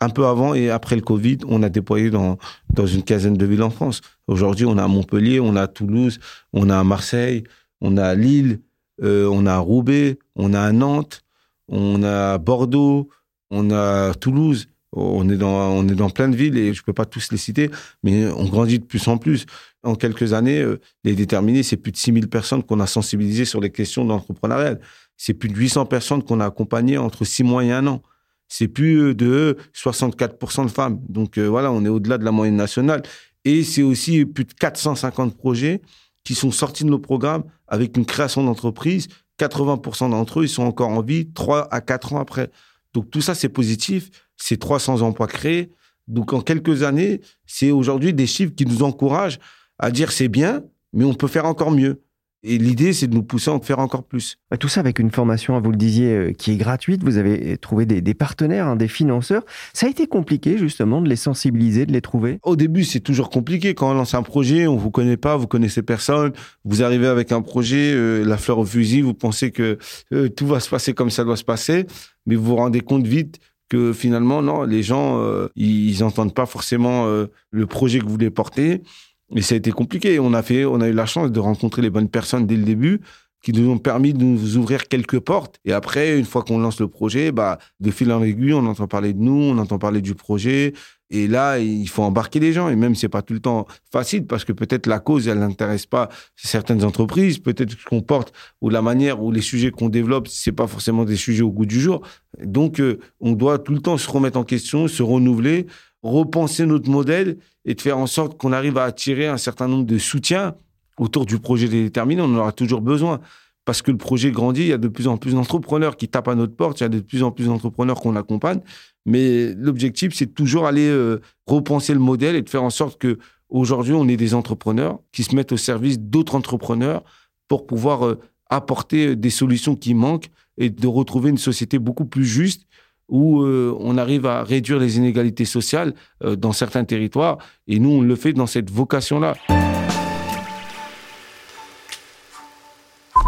un 0.00 0.08
peu 0.08 0.26
avant 0.26 0.54
et 0.54 0.70
après 0.70 0.96
le 0.96 1.02
Covid, 1.02 1.38
on 1.46 1.62
a 1.62 1.68
déployé 1.68 2.10
dans, 2.10 2.38
dans 2.72 2.86
une 2.86 3.02
quinzaine 3.02 3.36
de 3.36 3.46
villes 3.46 3.62
en 3.62 3.70
France. 3.70 4.00
Aujourd'hui, 4.26 4.66
on 4.66 4.78
a 4.78 4.88
Montpellier, 4.88 5.40
on 5.40 5.54
a 5.56 5.66
Toulouse, 5.66 6.18
on 6.52 6.70
a 6.70 6.82
Marseille, 6.82 7.44
on 7.80 7.96
a 7.96 8.14
Lille, 8.14 8.60
euh, 9.02 9.28
on 9.30 9.46
a 9.46 9.58
Roubaix, 9.58 10.18
on 10.36 10.54
a 10.54 10.72
Nantes, 10.72 11.22
on 11.68 12.02
a 12.02 12.38
Bordeaux, 12.38 13.08
on 13.50 13.70
a 13.70 14.14
Toulouse. 14.14 14.68
On 14.96 15.28
est 15.28 15.36
dans, 15.36 15.72
on 15.72 15.88
est 15.88 15.94
dans 15.96 16.08
plein 16.08 16.28
de 16.28 16.36
villes 16.36 16.56
et 16.56 16.72
je 16.72 16.80
peux 16.84 16.92
pas 16.92 17.04
tous 17.04 17.32
les 17.32 17.36
citer, 17.36 17.68
mais 18.04 18.26
on 18.28 18.44
grandit 18.44 18.78
de 18.78 18.84
plus 18.84 19.08
en 19.08 19.18
plus. 19.18 19.44
En 19.84 19.94
quelques 19.94 20.32
années, 20.32 20.60
euh, 20.60 20.80
les 21.04 21.14
déterminés, 21.14 21.62
c'est 21.62 21.76
plus 21.76 21.92
de 21.92 21.96
6000 21.96 22.28
personnes 22.28 22.62
qu'on 22.62 22.80
a 22.80 22.86
sensibilisées 22.86 23.44
sur 23.44 23.60
les 23.60 23.70
questions 23.70 24.04
d'entrepreneuriat. 24.04 24.76
C'est 25.16 25.34
plus 25.34 25.48
de 25.48 25.56
800 25.56 25.86
personnes 25.86 26.22
qu'on 26.22 26.40
a 26.40 26.46
accompagnées 26.46 26.98
entre 26.98 27.24
six 27.24 27.44
mois 27.44 27.64
et 27.64 27.70
un 27.70 27.86
an. 27.86 28.02
C'est 28.48 28.68
plus 28.68 29.00
euh, 29.00 29.14
de 29.14 29.56
64% 29.74 30.64
de 30.64 30.70
femmes. 30.70 31.00
Donc 31.08 31.38
euh, 31.38 31.46
voilà, 31.46 31.70
on 31.70 31.84
est 31.84 31.88
au-delà 31.88 32.18
de 32.18 32.24
la 32.24 32.32
moyenne 32.32 32.56
nationale. 32.56 33.02
Et 33.44 33.62
c'est 33.62 33.82
aussi 33.82 34.24
plus 34.24 34.44
de 34.44 34.54
450 34.54 35.36
projets 35.36 35.82
qui 36.24 36.34
sont 36.34 36.50
sortis 36.50 36.84
de 36.84 36.88
nos 36.88 36.98
programmes 36.98 37.44
avec 37.68 37.96
une 37.96 38.06
création 38.06 38.42
d'entreprise. 38.42 39.08
80% 39.38 40.10
d'entre 40.10 40.40
eux, 40.40 40.44
ils 40.44 40.48
sont 40.48 40.62
encore 40.62 40.88
en 40.88 41.02
vie 41.02 41.30
3 41.32 41.68
à 41.70 41.80
4 41.80 42.14
ans 42.14 42.20
après. 42.20 42.50
Donc 42.94 43.10
tout 43.10 43.20
ça, 43.20 43.34
c'est 43.34 43.48
positif. 43.50 44.10
C'est 44.36 44.56
300 44.56 45.02
emplois 45.02 45.26
créés. 45.26 45.72
Donc 46.08 46.32
en 46.32 46.40
quelques 46.40 46.82
années, 46.82 47.20
c'est 47.46 47.70
aujourd'hui 47.70 48.12
des 48.12 48.26
chiffres 48.26 48.54
qui 48.54 48.66
nous 48.66 48.82
encouragent 48.82 49.38
à 49.78 49.90
dire 49.90 50.12
c'est 50.12 50.28
bien, 50.28 50.62
mais 50.92 51.04
on 51.04 51.14
peut 51.14 51.28
faire 51.28 51.46
encore 51.46 51.70
mieux. 51.70 52.04
Et 52.46 52.58
l'idée, 52.58 52.92
c'est 52.92 53.08
de 53.08 53.14
nous 53.14 53.22
pousser 53.22 53.50
à 53.50 53.54
en 53.54 53.60
faire 53.60 53.78
encore 53.78 54.04
plus. 54.04 54.36
Tout 54.60 54.68
ça 54.68 54.80
avec 54.80 54.98
une 54.98 55.10
formation, 55.10 55.58
vous 55.58 55.70
le 55.70 55.78
disiez, 55.78 56.12
euh, 56.12 56.32
qui 56.32 56.52
est 56.52 56.56
gratuite. 56.56 57.02
Vous 57.02 57.16
avez 57.16 57.56
trouvé 57.56 57.86
des, 57.86 58.14
partenaires, 58.14 58.66
hein, 58.66 58.76
des 58.76 58.86
financeurs. 58.86 59.44
Ça 59.72 59.86
a 59.86 59.88
été 59.88 60.06
compliqué, 60.06 60.58
justement, 60.58 61.00
de 61.00 61.08
les 61.08 61.16
sensibiliser, 61.16 61.86
de 61.86 61.92
les 61.92 62.02
trouver? 62.02 62.38
Au 62.42 62.54
début, 62.54 62.84
c'est 62.84 63.00
toujours 63.00 63.30
compliqué. 63.30 63.74
Quand 63.74 63.90
on 63.90 63.94
lance 63.94 64.14
un 64.14 64.22
projet, 64.22 64.66
on 64.66 64.76
vous 64.76 64.90
connaît 64.90 65.16
pas, 65.16 65.38
vous 65.38 65.46
connaissez 65.46 65.80
personne. 65.80 66.32
Vous 66.66 66.82
arrivez 66.82 67.06
avec 67.06 67.32
un 67.32 67.40
projet, 67.40 67.94
euh, 67.94 68.22
la 68.24 68.36
fleur 68.36 68.58
au 68.58 68.66
fusil, 68.66 69.00
vous 69.00 69.14
pensez 69.14 69.50
que 69.50 69.78
euh, 70.12 70.28
tout 70.28 70.46
va 70.46 70.60
se 70.60 70.68
passer 70.68 70.92
comme 70.92 71.10
ça 71.10 71.24
doit 71.24 71.38
se 71.38 71.44
passer. 71.44 71.86
Mais 72.26 72.34
vous 72.36 72.44
vous 72.44 72.56
rendez 72.56 72.80
compte 72.80 73.06
vite 73.06 73.40
que 73.70 73.94
finalement, 73.94 74.42
non, 74.42 74.64
les 74.64 74.82
gens, 74.82 75.26
ils 75.56 75.98
n'entendent 76.00 76.34
pas 76.34 76.44
forcément 76.44 77.06
le 77.50 77.66
projet 77.66 77.98
que 77.98 78.04
vous 78.04 78.10
voulez 78.10 78.30
porter. 78.30 78.82
Mais 79.30 79.42
ça 79.42 79.54
a 79.54 79.58
été 79.58 79.72
compliqué. 79.72 80.18
On 80.18 80.34
a 80.34 80.42
fait, 80.42 80.64
on 80.64 80.80
a 80.80 80.88
eu 80.88 80.92
la 80.92 81.06
chance 81.06 81.30
de 81.30 81.40
rencontrer 81.40 81.82
les 81.82 81.90
bonnes 81.90 82.08
personnes 82.08 82.46
dès 82.46 82.56
le 82.56 82.64
début 82.64 83.00
qui 83.44 83.52
nous 83.52 83.70
ont 83.70 83.78
permis 83.78 84.14
de 84.14 84.24
nous 84.24 84.56
ouvrir 84.56 84.88
quelques 84.88 85.20
portes. 85.20 85.58
Et 85.66 85.72
après, 85.72 86.18
une 86.18 86.24
fois 86.24 86.42
qu'on 86.42 86.58
lance 86.58 86.80
le 86.80 86.88
projet, 86.88 87.30
bah, 87.30 87.58
de 87.78 87.90
fil 87.90 88.10
en 88.10 88.22
aiguille, 88.22 88.54
on 88.54 88.64
entend 88.64 88.86
parler 88.86 89.12
de 89.12 89.20
nous, 89.20 89.32
on 89.32 89.58
entend 89.58 89.78
parler 89.78 90.00
du 90.00 90.14
projet. 90.14 90.72
Et 91.10 91.28
là, 91.28 91.58
il 91.58 91.86
faut 91.86 92.02
embarquer 92.02 92.40
les 92.40 92.54
gens. 92.54 92.70
Et 92.70 92.76
même, 92.76 92.94
c'est 92.94 93.10
pas 93.10 93.20
tout 93.20 93.34
le 93.34 93.40
temps 93.40 93.66
facile 93.92 94.26
parce 94.26 94.46
que 94.46 94.52
peut-être 94.52 94.86
la 94.86 94.98
cause, 94.98 95.28
elle 95.28 95.40
n'intéresse 95.40 95.84
pas 95.84 96.08
certaines 96.34 96.84
entreprises. 96.84 97.38
Peut-être 97.38 97.72
ce 97.72 97.84
qu'on 97.84 98.00
porte 98.00 98.32
ou 98.62 98.70
la 98.70 98.80
manière 98.80 99.22
ou 99.22 99.30
les 99.30 99.42
sujets 99.42 99.70
qu'on 99.70 99.90
développe, 99.90 100.26
c'est 100.26 100.52
pas 100.52 100.66
forcément 100.66 101.04
des 101.04 101.16
sujets 101.16 101.42
au 101.42 101.52
goût 101.52 101.66
du 101.66 101.78
jour. 101.78 102.00
Donc, 102.42 102.80
euh, 102.80 102.98
on 103.20 103.32
doit 103.32 103.58
tout 103.58 103.74
le 103.74 103.80
temps 103.80 103.98
se 103.98 104.10
remettre 104.10 104.38
en 104.38 104.44
question, 104.44 104.88
se 104.88 105.02
renouveler 105.02 105.66
repenser 106.04 106.66
notre 106.66 106.90
modèle 106.90 107.38
et 107.64 107.74
de 107.74 107.80
faire 107.80 107.98
en 107.98 108.06
sorte 108.06 108.38
qu'on 108.38 108.52
arrive 108.52 108.78
à 108.78 108.84
attirer 108.84 109.26
un 109.26 109.38
certain 109.38 109.66
nombre 109.66 109.86
de 109.86 109.98
soutiens 109.98 110.54
autour 110.98 111.26
du 111.26 111.38
projet 111.38 111.66
déterminé. 111.66 112.20
On 112.22 112.26
en 112.26 112.36
aura 112.36 112.52
toujours 112.52 112.82
besoin 112.82 113.20
parce 113.64 113.80
que 113.80 113.90
le 113.90 113.96
projet 113.96 114.30
grandit. 114.30 114.62
Il 114.62 114.68
y 114.68 114.72
a 114.72 114.78
de 114.78 114.88
plus 114.88 115.08
en 115.08 115.16
plus 115.16 115.32
d'entrepreneurs 115.32 115.96
qui 115.96 116.08
tapent 116.08 116.28
à 116.28 116.34
notre 116.34 116.54
porte. 116.54 116.80
Il 116.80 116.84
y 116.84 116.86
a 116.86 116.90
de 116.90 117.00
plus 117.00 117.22
en 117.22 117.30
plus 117.30 117.46
d'entrepreneurs 117.46 118.00
qu'on 118.00 118.16
accompagne. 118.16 118.60
Mais 119.06 119.54
l'objectif, 119.54 120.14
c'est 120.14 120.34
toujours 120.34 120.66
aller 120.66 120.88
euh, 120.88 121.20
repenser 121.46 121.94
le 121.94 122.00
modèle 122.00 122.36
et 122.36 122.42
de 122.42 122.50
faire 122.50 122.62
en 122.62 122.70
sorte 122.70 123.00
que 123.00 123.18
aujourd'hui, 123.48 123.94
on 123.94 124.06
ait 124.06 124.16
des 124.16 124.34
entrepreneurs 124.34 124.98
qui 125.10 125.24
se 125.24 125.34
mettent 125.34 125.52
au 125.52 125.56
service 125.56 125.98
d'autres 125.98 126.34
entrepreneurs 126.34 127.02
pour 127.48 127.66
pouvoir 127.66 128.06
euh, 128.06 128.20
apporter 128.50 129.08
euh, 129.08 129.16
des 129.16 129.30
solutions 129.30 129.74
qui 129.74 129.94
manquent 129.94 130.30
et 130.58 130.68
de 130.68 130.86
retrouver 130.86 131.30
une 131.30 131.38
société 131.38 131.78
beaucoup 131.78 132.04
plus 132.04 132.26
juste 132.26 132.66
où 133.08 133.42
euh, 133.42 133.76
on 133.80 133.98
arrive 133.98 134.26
à 134.26 134.42
réduire 134.42 134.78
les 134.78 134.96
inégalités 134.96 135.44
sociales 135.44 135.94
euh, 136.22 136.36
dans 136.36 136.52
certains 136.52 136.84
territoires. 136.84 137.38
Et 137.68 137.78
nous, 137.78 137.90
on 137.90 138.00
le 138.00 138.16
fait 138.16 138.32
dans 138.32 138.46
cette 138.46 138.70
vocation-là. 138.70 139.34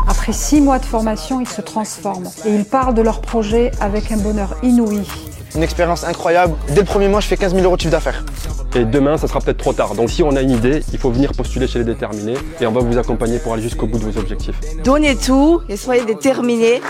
Après 0.08 0.32
six 0.32 0.60
mois 0.60 0.78
de 0.78 0.84
formation, 0.84 1.40
ils 1.40 1.48
se 1.48 1.60
transforment 1.60 2.28
et 2.44 2.54
ils 2.54 2.64
parlent 2.64 2.94
de 2.94 3.02
leur 3.02 3.20
projet 3.20 3.70
avec 3.80 4.10
un 4.10 4.16
bonheur 4.16 4.56
inouï. 4.62 5.02
Une 5.54 5.62
expérience 5.62 6.04
incroyable. 6.04 6.54
Dès 6.68 6.80
le 6.80 6.84
premier 6.84 7.08
mois, 7.08 7.20
je 7.20 7.28
fais 7.28 7.36
15 7.36 7.54
000 7.54 7.64
euros 7.64 7.76
de 7.76 7.80
chiffre 7.80 7.92
d'affaires. 7.92 8.24
Et 8.74 8.84
demain, 8.84 9.16
ça 9.16 9.26
sera 9.26 9.40
peut-être 9.40 9.58
trop 9.58 9.72
tard. 9.72 9.94
Donc 9.94 10.10
si 10.10 10.22
on 10.22 10.36
a 10.36 10.42
une 10.42 10.50
idée, 10.50 10.82
il 10.92 10.98
faut 10.98 11.10
venir 11.10 11.32
postuler 11.32 11.66
chez 11.66 11.78
les 11.78 11.84
déterminés 11.84 12.34
et 12.60 12.66
on 12.66 12.72
va 12.72 12.80
vous 12.80 12.98
accompagner 12.98 13.38
pour 13.38 13.54
aller 13.54 13.62
jusqu'au 13.62 13.86
bout 13.86 13.98
de 13.98 14.04
vos 14.04 14.18
objectifs. 14.18 14.56
Donnez 14.84 15.16
tout 15.16 15.62
et 15.68 15.76
soyez 15.76 16.04
déterminés. 16.04 16.82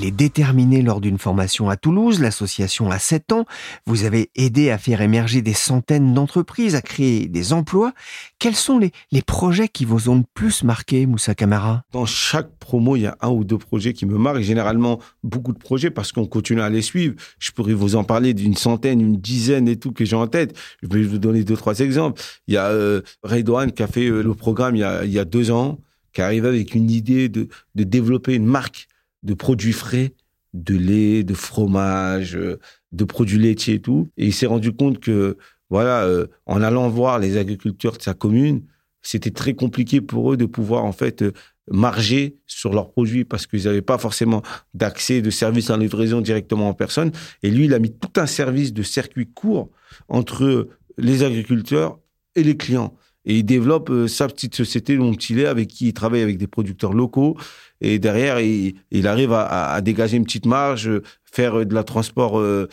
Elle 0.00 0.06
est 0.06 0.12
déterminée 0.12 0.80
lors 0.80 1.02
d'une 1.02 1.18
formation 1.18 1.68
à 1.68 1.76
Toulouse. 1.76 2.20
L'association 2.20 2.90
a 2.90 2.98
7 2.98 3.32
ans. 3.32 3.44
Vous 3.84 4.04
avez 4.04 4.30
aidé 4.34 4.70
à 4.70 4.78
faire 4.78 5.02
émerger 5.02 5.42
des 5.42 5.52
centaines 5.52 6.14
d'entreprises, 6.14 6.74
à 6.74 6.80
créer 6.80 7.28
des 7.28 7.52
emplois. 7.52 7.92
Quels 8.38 8.54
sont 8.54 8.78
les, 8.78 8.92
les 9.12 9.20
projets 9.20 9.68
qui 9.68 9.84
vous 9.84 10.08
ont 10.08 10.16
le 10.16 10.24
plus 10.32 10.64
marqué, 10.64 11.04
Moussa 11.04 11.34
Kamara? 11.34 11.82
Dans 11.92 12.06
chaque 12.06 12.48
promo, 12.58 12.96
il 12.96 13.02
y 13.02 13.06
a 13.06 13.18
un 13.20 13.28
ou 13.28 13.44
deux 13.44 13.58
projets 13.58 13.92
qui 13.92 14.06
me 14.06 14.16
marquent. 14.16 14.40
Généralement, 14.40 15.00
beaucoup 15.22 15.52
de 15.52 15.58
projets 15.58 15.90
parce 15.90 16.12
qu'on 16.12 16.26
continue 16.26 16.62
à 16.62 16.70
les 16.70 16.80
suivre. 16.80 17.14
Je 17.38 17.50
pourrais 17.50 17.74
vous 17.74 17.94
en 17.94 18.04
parler 18.04 18.32
d'une 18.32 18.56
centaine, 18.56 19.02
une 19.02 19.16
dizaine 19.18 19.68
et 19.68 19.76
tout 19.76 19.92
que 19.92 20.06
j'ai 20.06 20.16
en 20.16 20.28
tête. 20.28 20.56
Je 20.82 20.88
vais 20.88 21.02
vous 21.02 21.18
donner 21.18 21.44
deux, 21.44 21.56
trois 21.58 21.78
exemples. 21.80 22.22
Il 22.46 22.54
y 22.54 22.56
a 22.56 22.68
euh, 22.68 23.02
qui 23.22 23.82
a 23.82 23.86
fait 23.86 24.06
euh, 24.06 24.22
le 24.22 24.34
programme 24.34 24.76
il 24.76 24.80
y 24.80 24.84
a, 24.84 25.04
il 25.04 25.12
y 25.12 25.18
a 25.18 25.26
deux 25.26 25.50
ans, 25.50 25.78
qui 26.14 26.22
arrive 26.22 26.46
avec 26.46 26.74
une 26.74 26.90
idée 26.90 27.28
de, 27.28 27.48
de 27.74 27.84
développer 27.84 28.34
une 28.34 28.46
marque 28.46 28.88
de 29.22 29.34
produits 29.34 29.72
frais, 29.72 30.14
de 30.54 30.76
lait, 30.76 31.22
de 31.22 31.34
fromage, 31.34 32.36
euh, 32.36 32.58
de 32.92 33.04
produits 33.04 33.38
laitiers 33.38 33.74
et 33.74 33.80
tout. 33.80 34.10
Et 34.16 34.26
il 34.26 34.34
s'est 34.34 34.46
rendu 34.46 34.72
compte 34.72 35.00
que, 35.00 35.36
voilà, 35.68 36.04
euh, 36.04 36.26
en 36.46 36.62
allant 36.62 36.88
voir 36.88 37.18
les 37.18 37.36
agriculteurs 37.36 37.96
de 37.96 38.02
sa 38.02 38.14
commune, 38.14 38.64
c'était 39.02 39.30
très 39.30 39.54
compliqué 39.54 40.00
pour 40.00 40.32
eux 40.32 40.36
de 40.36 40.46
pouvoir, 40.46 40.84
en 40.84 40.92
fait, 40.92 41.22
euh, 41.22 41.32
marger 41.70 42.36
sur 42.46 42.72
leurs 42.72 42.90
produits 42.90 43.24
parce 43.24 43.46
qu'ils 43.46 43.64
n'avaient 43.64 43.82
pas 43.82 43.98
forcément 43.98 44.42
d'accès 44.74 45.22
de 45.22 45.30
service 45.30 45.70
en 45.70 45.76
livraison 45.76 46.20
directement 46.20 46.68
en 46.68 46.74
personne. 46.74 47.12
Et 47.42 47.50
lui, 47.50 47.66
il 47.66 47.74
a 47.74 47.78
mis 47.78 47.92
tout 47.92 48.20
un 48.20 48.26
service 48.26 48.72
de 48.72 48.82
circuit 48.82 49.28
court 49.32 49.70
entre 50.08 50.68
les 50.98 51.22
agriculteurs 51.22 52.00
et 52.34 52.42
les 52.42 52.56
clients. 52.56 52.96
Et 53.26 53.38
il 53.38 53.44
développe 53.44 53.90
euh, 53.90 54.08
sa 54.08 54.26
petite 54.28 54.54
société, 54.54 54.96
mon 54.96 55.12
petit 55.12 55.34
lait, 55.34 55.46
avec 55.46 55.68
qui 55.68 55.88
il 55.88 55.92
travaille 55.92 56.22
avec 56.22 56.38
des 56.38 56.46
producteurs 56.46 56.92
locaux. 56.92 57.36
Et 57.82 57.98
derrière, 57.98 58.40
il, 58.40 58.74
il 58.90 59.06
arrive 59.06 59.32
à, 59.32 59.80
dégager 59.80 60.16
une 60.16 60.24
petite 60.24 60.46
marge, 60.46 60.90
faire 61.24 61.64
de 61.64 61.74
la 61.74 61.84
transport 61.84 62.38
euh, 62.38 62.68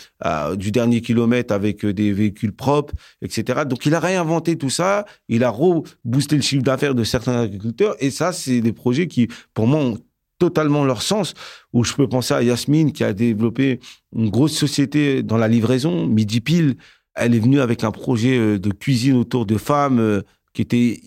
du 0.55 0.71
dernier 0.71 1.01
kilomètre 1.01 1.53
avec 1.53 1.85
euh, 1.85 1.93
des 1.93 2.11
véhicules 2.11 2.53
propres, 2.53 2.93
etc. 3.21 3.61
Donc, 3.65 3.85
il 3.85 3.93
a 3.93 3.99
réinventé 3.99 4.57
tout 4.57 4.69
ça. 4.69 5.05
Il 5.29 5.43
a 5.43 5.49
reboosté 5.49 6.35
le 6.35 6.41
chiffre 6.41 6.63
d'affaires 6.63 6.95
de 6.95 7.03
certains 7.03 7.39
agriculteurs. 7.39 7.95
Et 7.99 8.09
ça, 8.09 8.31
c'est 8.33 8.61
des 8.61 8.73
projets 8.73 9.07
qui, 9.07 9.27
pour 9.53 9.67
moi, 9.67 9.79
ont 9.79 9.97
totalement 10.39 10.85
leur 10.85 11.01
sens. 11.01 11.33
Où 11.73 11.83
je 11.83 11.93
peux 11.93 12.07
penser 12.07 12.33
à 12.33 12.41
Yasmine, 12.41 12.91
qui 12.91 13.03
a 13.03 13.13
développé 13.13 13.79
une 14.15 14.29
grosse 14.29 14.53
société 14.53 15.23
dans 15.23 15.37
la 15.37 15.47
livraison, 15.47 16.07
Midi 16.07 16.41
Pile. 16.41 16.75
Elle 17.15 17.33
est 17.33 17.39
venue 17.39 17.59
avec 17.59 17.83
un 17.83 17.91
projet 17.91 18.59
de 18.59 18.71
cuisine 18.71 19.15
autour 19.15 19.45
de 19.45 19.57
femmes 19.57 20.21
qui 20.57 20.63
était 20.63 20.99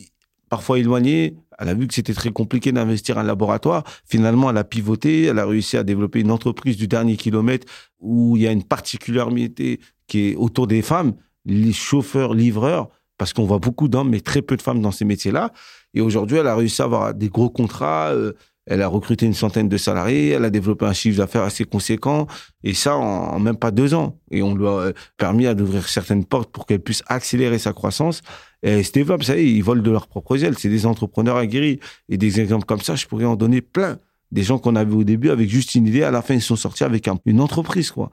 parfois 0.49 0.79
éloignée. 0.79 1.35
Elle 1.59 1.71
a 1.71 1.75
vu 1.75 1.89
que 1.89 1.95
c'était 1.95 2.15
très 2.15 2.31
compliqué 2.31 2.71
d'investir 2.71 3.19
un 3.19 3.25
laboratoire. 3.25 3.83
Finalement, 4.07 4.49
elle 4.49 4.57
a 4.59 4.63
pivoté. 4.63 5.25
Elle 5.25 5.41
a 5.41 5.45
réussi 5.45 5.77
à 5.77 5.83
développer 5.83 6.21
une 6.21 6.31
entreprise 6.31 6.77
du 6.77 6.87
dernier 6.87 7.17
kilomètre 7.17 7.67
où 7.99 8.37
il 8.37 8.45
y 8.45 8.47
a 8.47 8.53
une 8.53 8.63
particularité 8.63 9.81
qui 10.07 10.29
est 10.29 10.37
autour 10.37 10.69
des 10.69 10.83
femmes, 10.83 11.15
les 11.45 11.73
chauffeurs, 11.73 12.33
livreurs, 12.33 12.91
parce 13.19 13.33
qu'on 13.33 13.45
voit 13.45 13.59
beaucoup 13.59 13.89
d'hommes, 13.89 14.11
mais 14.11 14.21
très 14.21 14.41
peu 14.41 14.57
de 14.57 14.63
femmes 14.63 14.81
dans 14.81 14.93
ces 14.93 15.05
métiers-là. 15.05 15.53
Et 15.95 16.01
aujourd'hui, 16.01 16.37
elle 16.37 16.47
a 16.47 16.55
réussi 16.55 16.81
à 16.81 16.85
avoir 16.85 17.13
des 17.13 17.29
gros 17.29 17.51
contrats. 17.51 18.11
Euh, 18.11 18.35
elle 18.67 18.83
a 18.83 18.89
recruté 18.89 19.27
une 19.27 19.35
centaine 19.35 19.69
de 19.69 19.77
salariés, 19.77 20.29
elle 20.29 20.45
a 20.45 20.51
développé 20.51 20.87
un 20.87 20.93
chiffre 20.93 21.19
d'affaires 21.19 21.43
assez 21.43 21.65
conséquent, 21.65 22.29
et 22.63 22.73
ça 22.73 22.95
en, 22.95 23.41
même 23.41 23.57
pas 23.57 23.73
deux 23.73 23.95
ans. 23.95 24.17
Et 24.31 24.43
on 24.43 24.55
lui 24.55 24.67
a 24.67 24.71
euh, 24.71 24.93
permis 25.17 25.53
d'ouvrir 25.57 25.89
certaines 25.89 26.25
portes 26.25 26.53
pour 26.53 26.67
qu'elle 26.67 26.81
puisse 26.81 27.03
accélérer 27.09 27.59
sa 27.59 27.73
croissance. 27.73 28.23
Et 28.63 28.83
se 28.83 28.93
développe, 28.93 29.25
ça 29.25 29.37
y 29.37 29.41
est, 29.41 29.53
ils 29.53 29.63
volent 29.63 29.83
de 29.83 29.91
leurs 29.91 30.07
propres 30.07 30.43
ailes. 30.45 30.59
C'est 30.59 30.69
des 30.69 30.87
entrepreneurs 30.87 31.37
aguerris. 31.37 31.81
Et 32.09 32.19
des 32.19 32.41
exemples 32.41 32.67
comme 32.67 32.81
ça, 32.81 32.95
je 32.95 33.07
pourrais 33.07 33.25
en 33.25 33.37
donner 33.37 33.61
plein. 33.61 33.99
Des 34.33 34.43
gens 34.43 34.59
qu'on 34.59 34.77
avait 34.77 34.95
au 34.95 35.05
début 35.05 35.31
avec 35.31 35.49
juste 35.49 35.75
une 35.75 35.87
idée, 35.87 36.03
à 36.03 36.11
la 36.11 36.23
fin, 36.23 36.35
ils 36.35 36.43
sont 36.43 36.57
sortis 36.57 36.85
avec 36.85 37.09
une 37.25 37.41
entreprise, 37.41 37.91
quoi. 37.91 38.11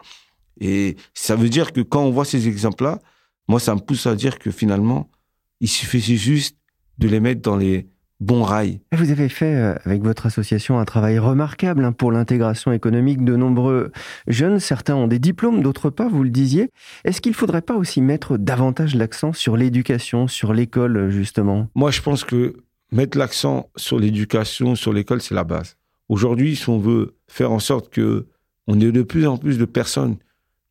Et 0.60 0.96
ça 1.14 1.36
veut 1.36 1.50
dire 1.50 1.74
que 1.74 1.82
quand 1.82 2.04
on 2.04 2.12
voit 2.12 2.26
ces 2.26 2.48
exemples-là, 2.48 3.00
moi, 3.48 3.60
ça 3.60 3.76
me 3.76 3.80
pousse 3.80 4.08
à 4.08 4.16
dire 4.16 4.40
que 4.40 4.50
finalement, 4.50 5.10
il 5.60 5.68
suffisait 5.68 6.16
juste 6.16 6.58
de 6.98 7.08
les 7.08 7.20
mettre 7.20 7.42
dans 7.42 7.56
les, 7.56 7.88
bon 8.20 8.44
rail. 8.44 8.82
Vous 8.92 9.12
avez 9.12 9.30
fait 9.30 9.56
euh, 9.56 9.76
avec 9.86 10.02
votre 10.02 10.26
association 10.26 10.80
un 10.80 10.86
travail 10.86 11.20
remarquable 11.20 11.86
hein, 11.86 11.92
pour 11.92 12.12
l'intégration 12.12 12.72
économique 12.72 13.24
de 13.24 13.36
nombreux 13.36 13.92
jeunes. 14.28 14.60
Certains 14.60 14.96
ont 14.96 15.08
des 15.08 15.20
diplômes, 15.20 15.62
d'autres 15.62 15.90
pas, 15.90 16.08
vous 16.08 16.24
le 16.24 16.30
disiez. 16.30 16.70
Est-ce 17.04 17.22
qu'il 17.22 17.32
ne 17.32 17.38
faudrait 17.38 17.62
pas 17.62 17.76
aussi 17.76 18.02
mettre 18.02 18.38
davantage 18.38 18.96
l'accent 18.96 19.34
sur 19.34 19.58
l'éducation, 19.58 20.28
sur 20.28 20.54
l'école, 20.54 21.10
justement? 21.10 21.70
Moi, 21.76 21.92
je 21.92 22.02
pense 22.02 22.24
que 22.24 22.56
mettre 22.92 23.18
l'accent 23.18 23.70
sur 23.76 24.00
l'éducation, 24.00 24.76
sur 24.76 24.94
l'école, 24.94 25.22
c'est 25.22 25.36
la 25.36 25.44
base. 25.44 25.78
Aujourd'hui, 26.10 26.56
si 26.56 26.70
on 26.70 26.80
veut 26.80 27.16
faire 27.28 27.52
en 27.52 27.60
sorte 27.60 27.90
que 27.90 28.28
on 28.68 28.80
ait 28.80 28.92
de 28.92 29.02
plus 29.02 29.28
en 29.28 29.38
plus 29.38 29.58
de 29.58 29.66
personnes 29.66 30.18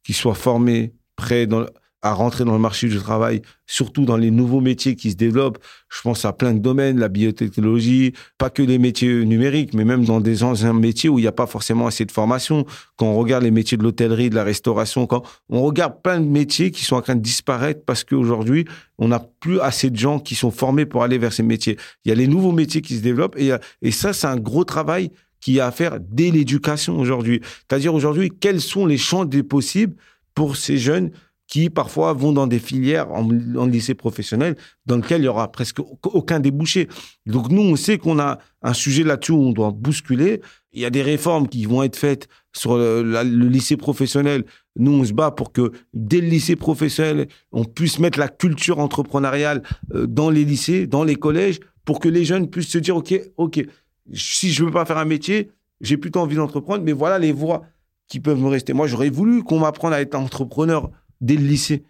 qui 0.05 0.13
soient 0.13 0.35
formées, 0.35 0.93
prêtes 1.17 1.49
dans 1.49 1.67
à 2.07 2.13
rentrer 2.13 2.45
dans 2.45 2.53
le 2.53 2.59
marché 2.59 2.89
du 2.89 2.99
travail, 2.99 3.43
surtout 3.67 4.05
dans 4.05 4.17
les 4.17 4.31
nouveaux 4.31 4.61
métiers 4.61 4.97
qui 4.97 5.11
se 5.11 5.17
développent. 5.17 5.59
Je 5.89 6.01
pense 6.03 6.25
à 6.25 6.33
plein 6.33 6.55
de 6.55 6.59
domaines, 6.59 6.99
la 6.99 7.09
biotechnologie, 7.09 8.13
pas 8.39 8.51
que 8.51 8.63
les 8.63 8.79
métiers 8.79 9.25
numériques, 9.25 9.75
mais 9.75 9.85
même 9.85 10.05
dans 10.05 10.21
des 10.21 10.43
anciens 10.43 10.73
métiers 10.73 11.09
où 11.09 11.19
il 11.19 11.23
n'y 11.23 11.29
a 11.29 11.33
pas 11.33 11.47
forcément 11.47 11.87
assez 11.87 12.05
de 12.05 12.13
formation. 12.13 12.65
Quand 12.97 13.07
on 13.07 13.17
regarde 13.17 13.45
les 13.45 13.51
métiers 13.51 13.77
de 13.77 13.83
l'hôtellerie, 13.83 14.31
de 14.31 14.35
la 14.35 14.45
restauration, 14.45 15.07
quand 15.07 15.23
on 15.49 15.63
regarde 15.63 16.01
plein 16.03 16.21
de 16.21 16.27
métiers 16.27 16.71
qui 16.71 16.85
sont 16.85 16.97
en 16.97 17.03
train 17.03 17.17
de 17.17 17.21
disparaître 17.21 17.81
parce 17.85 18.05
qu'aujourd'hui, 18.05 18.65
on 18.99 19.09
n'a 19.09 19.21
plus 19.41 19.61
assez 19.61 19.91
de 19.91 19.97
gens 19.97 20.19
qui 20.19 20.35
sont 20.35 20.51
formés 20.51 20.87
pour 20.87 21.03
aller 21.03 21.19
vers 21.19 21.33
ces 21.33 21.43
métiers. 21.43 21.77
Il 22.05 22.09
y 22.09 22.13
a 22.13 22.15
les 22.15 22.29
nouveaux 22.29 22.53
métiers 22.53 22.83
qui 22.83 22.97
se 22.97 23.03
développent 23.03 23.37
et, 23.39 23.53
et 23.83 23.91
ça, 23.91 24.13
c'est 24.13 24.27
un 24.27 24.37
gros 24.37 24.65
travail 24.65 25.11
qui 25.41 25.61
a 25.61 25.67
à 25.67 25.71
faire 25.71 25.99
dès 26.01 26.31
l'éducation 26.31 26.99
aujourd'hui. 26.99 27.41
C'est-à-dire 27.69 27.95
aujourd'hui, 27.95 28.33
quels 28.41 28.61
sont 28.61 28.87
les 28.87 28.99
champs 28.99 29.25
des 29.25 29.43
possibles 29.43 29.95
pour 30.35 30.57
ces 30.57 30.77
jeunes 30.77 31.11
qui 31.57 31.71
parfois 31.71 32.13
vont 32.13 32.33
dans 32.33 32.47
des 32.47 32.59
filières 32.59 33.11
en, 33.11 33.27
lycée 33.67 33.95
professionnel 33.95 34.57
dans 34.85 34.97
lesquelles 34.97 35.23
il 35.23 35.25
y 35.25 35.29
aura 35.29 35.51
presque 35.51 35.79
aucun 36.03 36.39
débouché. 36.39 36.87
Donc 37.25 37.49
nous, 37.51 37.63
on 37.63 37.77
sait 37.77 37.97
qu'on 37.97 38.19
a 38.19 38.41
un 38.61 38.75
sujet 38.75 39.05
là-dessus 39.05 39.33
où 39.33 39.41
on 39.41 39.53
doit 39.53 39.71
bousculer. 39.71 40.43
Il 40.75 40.83
y 40.83 40.85
a 40.85 40.91
des 40.91 41.01
réformes 41.01 41.49
qui 41.49 41.65
vont 41.65 41.83
être 41.83 41.97
faites 41.97 42.29
sur 42.55 42.77
le, 42.77 43.23
lycée 43.49 43.79
professionnel. 43.79 44.45
Nous, 44.79 44.93
on 44.93 45.03
se 45.03 45.15
bat 45.15 45.31
pour 45.31 45.51
que 45.51 45.73
dès 45.95 46.21
le 46.21 46.29
lycée 46.29 46.57
professionnel, 46.57 47.27
on 47.53 47.65
puisse 47.65 48.01
mettre 48.01 48.19
la 48.19 48.29
culture 48.29 48.79
entrepreneuriale 48.79 49.63
euh, 49.95 50.07
dans 50.07 50.29
les 50.29 50.45
lycées, 50.45 50.87
dans 50.87 51.05
les 51.05 51.17
collèges, 51.17 51.61
pour 51.87 52.01
que 52.01 52.11
les 52.11 52.27
jeunes 52.27 52.51
puissent 52.51 52.69
se 52.69 52.77
dire, 52.77 52.99
OK, 52.99 53.19
OK, 53.39 53.65
si 54.13 54.53
je 54.53 54.63
veux 54.63 54.71
pas 54.71 54.85
faire 54.85 54.99
un 54.99 55.07
métier, 55.07 55.53
j'ai 55.81 55.97
plutôt 55.97 56.21
envie 56.21 56.37
d'entreprendre, 56.37 56.85
mais 56.85 56.93
voilà 56.93 57.19
les 57.19 57.33
voies 57.33 57.63
qui 58.09 58.21
peuvent 58.21 58.41
me 58.41 58.49
rester. 58.49 58.75
Moi, 58.75 58.89
j'aurais 58.89 59.09
voulu 59.09 59.43
qu'on 59.43 59.61
m'apprenne 59.61 59.95
à 59.95 60.03
être 60.03 60.15
entrepreneur 60.17 60.91
dès 61.21 61.37
le 61.37 61.47
lycée. 61.47 61.85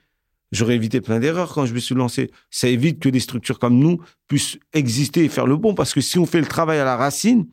J'aurais 0.53 0.75
évité 0.75 1.01
plein 1.01 1.19
d'erreurs 1.19 1.53
quand 1.53 1.67
je 1.67 1.75
me 1.75 1.79
suis 1.79 1.95
lancé. 1.95 2.31
Ça 2.51 2.69
évite 2.69 3.01
que 3.01 3.09
des 3.09 3.21
structures 3.21 3.59
comme 3.59 3.79
nous 3.79 4.01
puissent 4.29 4.59
exister 4.73 5.25
et 5.25 5.29
faire 5.29 5.47
le 5.47 5.57
bon, 5.57 5.75
parce 5.75 5.93
que 5.93 6.01
si 6.01 6.19
on 6.19 6.27
fait 6.27 6.41
le 6.41 6.47
travail 6.47 6.79
à 6.79 6.85
la 6.85 6.97
racine, 6.97 7.47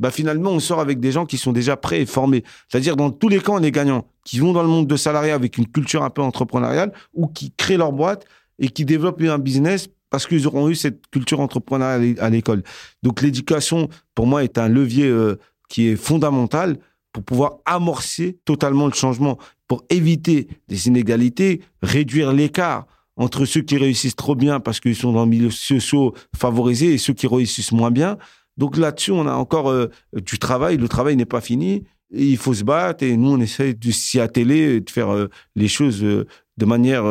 bah 0.00 0.10
finalement, 0.10 0.50
on 0.50 0.60
sort 0.60 0.80
avec 0.80 0.98
des 0.98 1.12
gens 1.12 1.26
qui 1.26 1.36
sont 1.36 1.52
déjà 1.52 1.76
prêts 1.76 2.00
et 2.00 2.06
formés. 2.06 2.42
C'est-à-dire, 2.68 2.96
dans 2.96 3.10
tous 3.10 3.28
les 3.28 3.38
cas, 3.38 3.52
on 3.52 3.62
est 3.62 3.70
gagnants, 3.70 4.06
qui 4.24 4.38
vont 4.38 4.52
dans 4.52 4.62
le 4.62 4.68
monde 4.68 4.86
de 4.86 4.96
salariat 4.96 5.34
avec 5.34 5.58
une 5.58 5.66
culture 5.66 6.02
un 6.02 6.10
peu 6.10 6.22
entrepreneuriale 6.22 6.92
ou 7.12 7.28
qui 7.28 7.52
créent 7.52 7.76
leur 7.76 7.92
boîte 7.92 8.24
et 8.58 8.70
qui 8.70 8.84
développent 8.84 9.20
un 9.20 9.38
business 9.38 9.88
parce 10.08 10.26
qu'ils 10.26 10.46
auront 10.46 10.68
eu 10.68 10.74
cette 10.74 11.06
culture 11.08 11.40
entrepreneuriale 11.40 12.16
à 12.18 12.30
l'école. 12.30 12.62
Donc, 13.02 13.20
l'éducation, 13.20 13.88
pour 14.14 14.26
moi, 14.26 14.42
est 14.42 14.56
un 14.56 14.68
levier 14.68 15.06
euh, 15.06 15.38
qui 15.68 15.88
est 15.88 15.96
fondamental 15.96 16.78
pour 17.12 17.22
pouvoir 17.24 17.58
amorcer 17.64 18.38
totalement 18.44 18.86
le 18.86 18.92
changement, 18.92 19.38
pour 19.66 19.84
éviter 19.90 20.48
des 20.68 20.88
inégalités, 20.88 21.60
réduire 21.82 22.32
l'écart 22.32 22.86
entre 23.16 23.44
ceux 23.44 23.60
qui 23.60 23.76
réussissent 23.76 24.16
trop 24.16 24.34
bien 24.34 24.60
parce 24.60 24.80
qu'ils 24.80 24.96
sont 24.96 25.12
dans 25.12 25.24
le 25.24 25.30
milieu 25.30 25.50
social 25.50 26.10
favorisé 26.36 26.94
et 26.94 26.98
ceux 26.98 27.12
qui 27.12 27.26
réussissent 27.26 27.72
moins 27.72 27.90
bien. 27.90 28.16
Donc 28.56 28.76
là-dessus, 28.76 29.10
on 29.12 29.26
a 29.26 29.34
encore 29.34 29.70
euh, 29.70 29.90
du 30.14 30.38
travail. 30.38 30.76
Le 30.76 30.88
travail 30.88 31.16
n'est 31.16 31.26
pas 31.26 31.40
fini. 31.40 31.84
il 32.10 32.36
faut 32.36 32.54
se 32.54 32.64
battre 32.64 33.04
et 33.04 33.16
nous, 33.16 33.32
on 33.32 33.40
essaie 33.40 33.74
de 33.74 33.90
s'y 33.90 34.20
atteler, 34.20 34.80
de 34.80 34.90
faire 34.90 35.12
euh, 35.12 35.28
les 35.54 35.68
choses 35.68 36.02
euh, 36.02 36.26
de 36.56 36.64
manière 36.66 37.04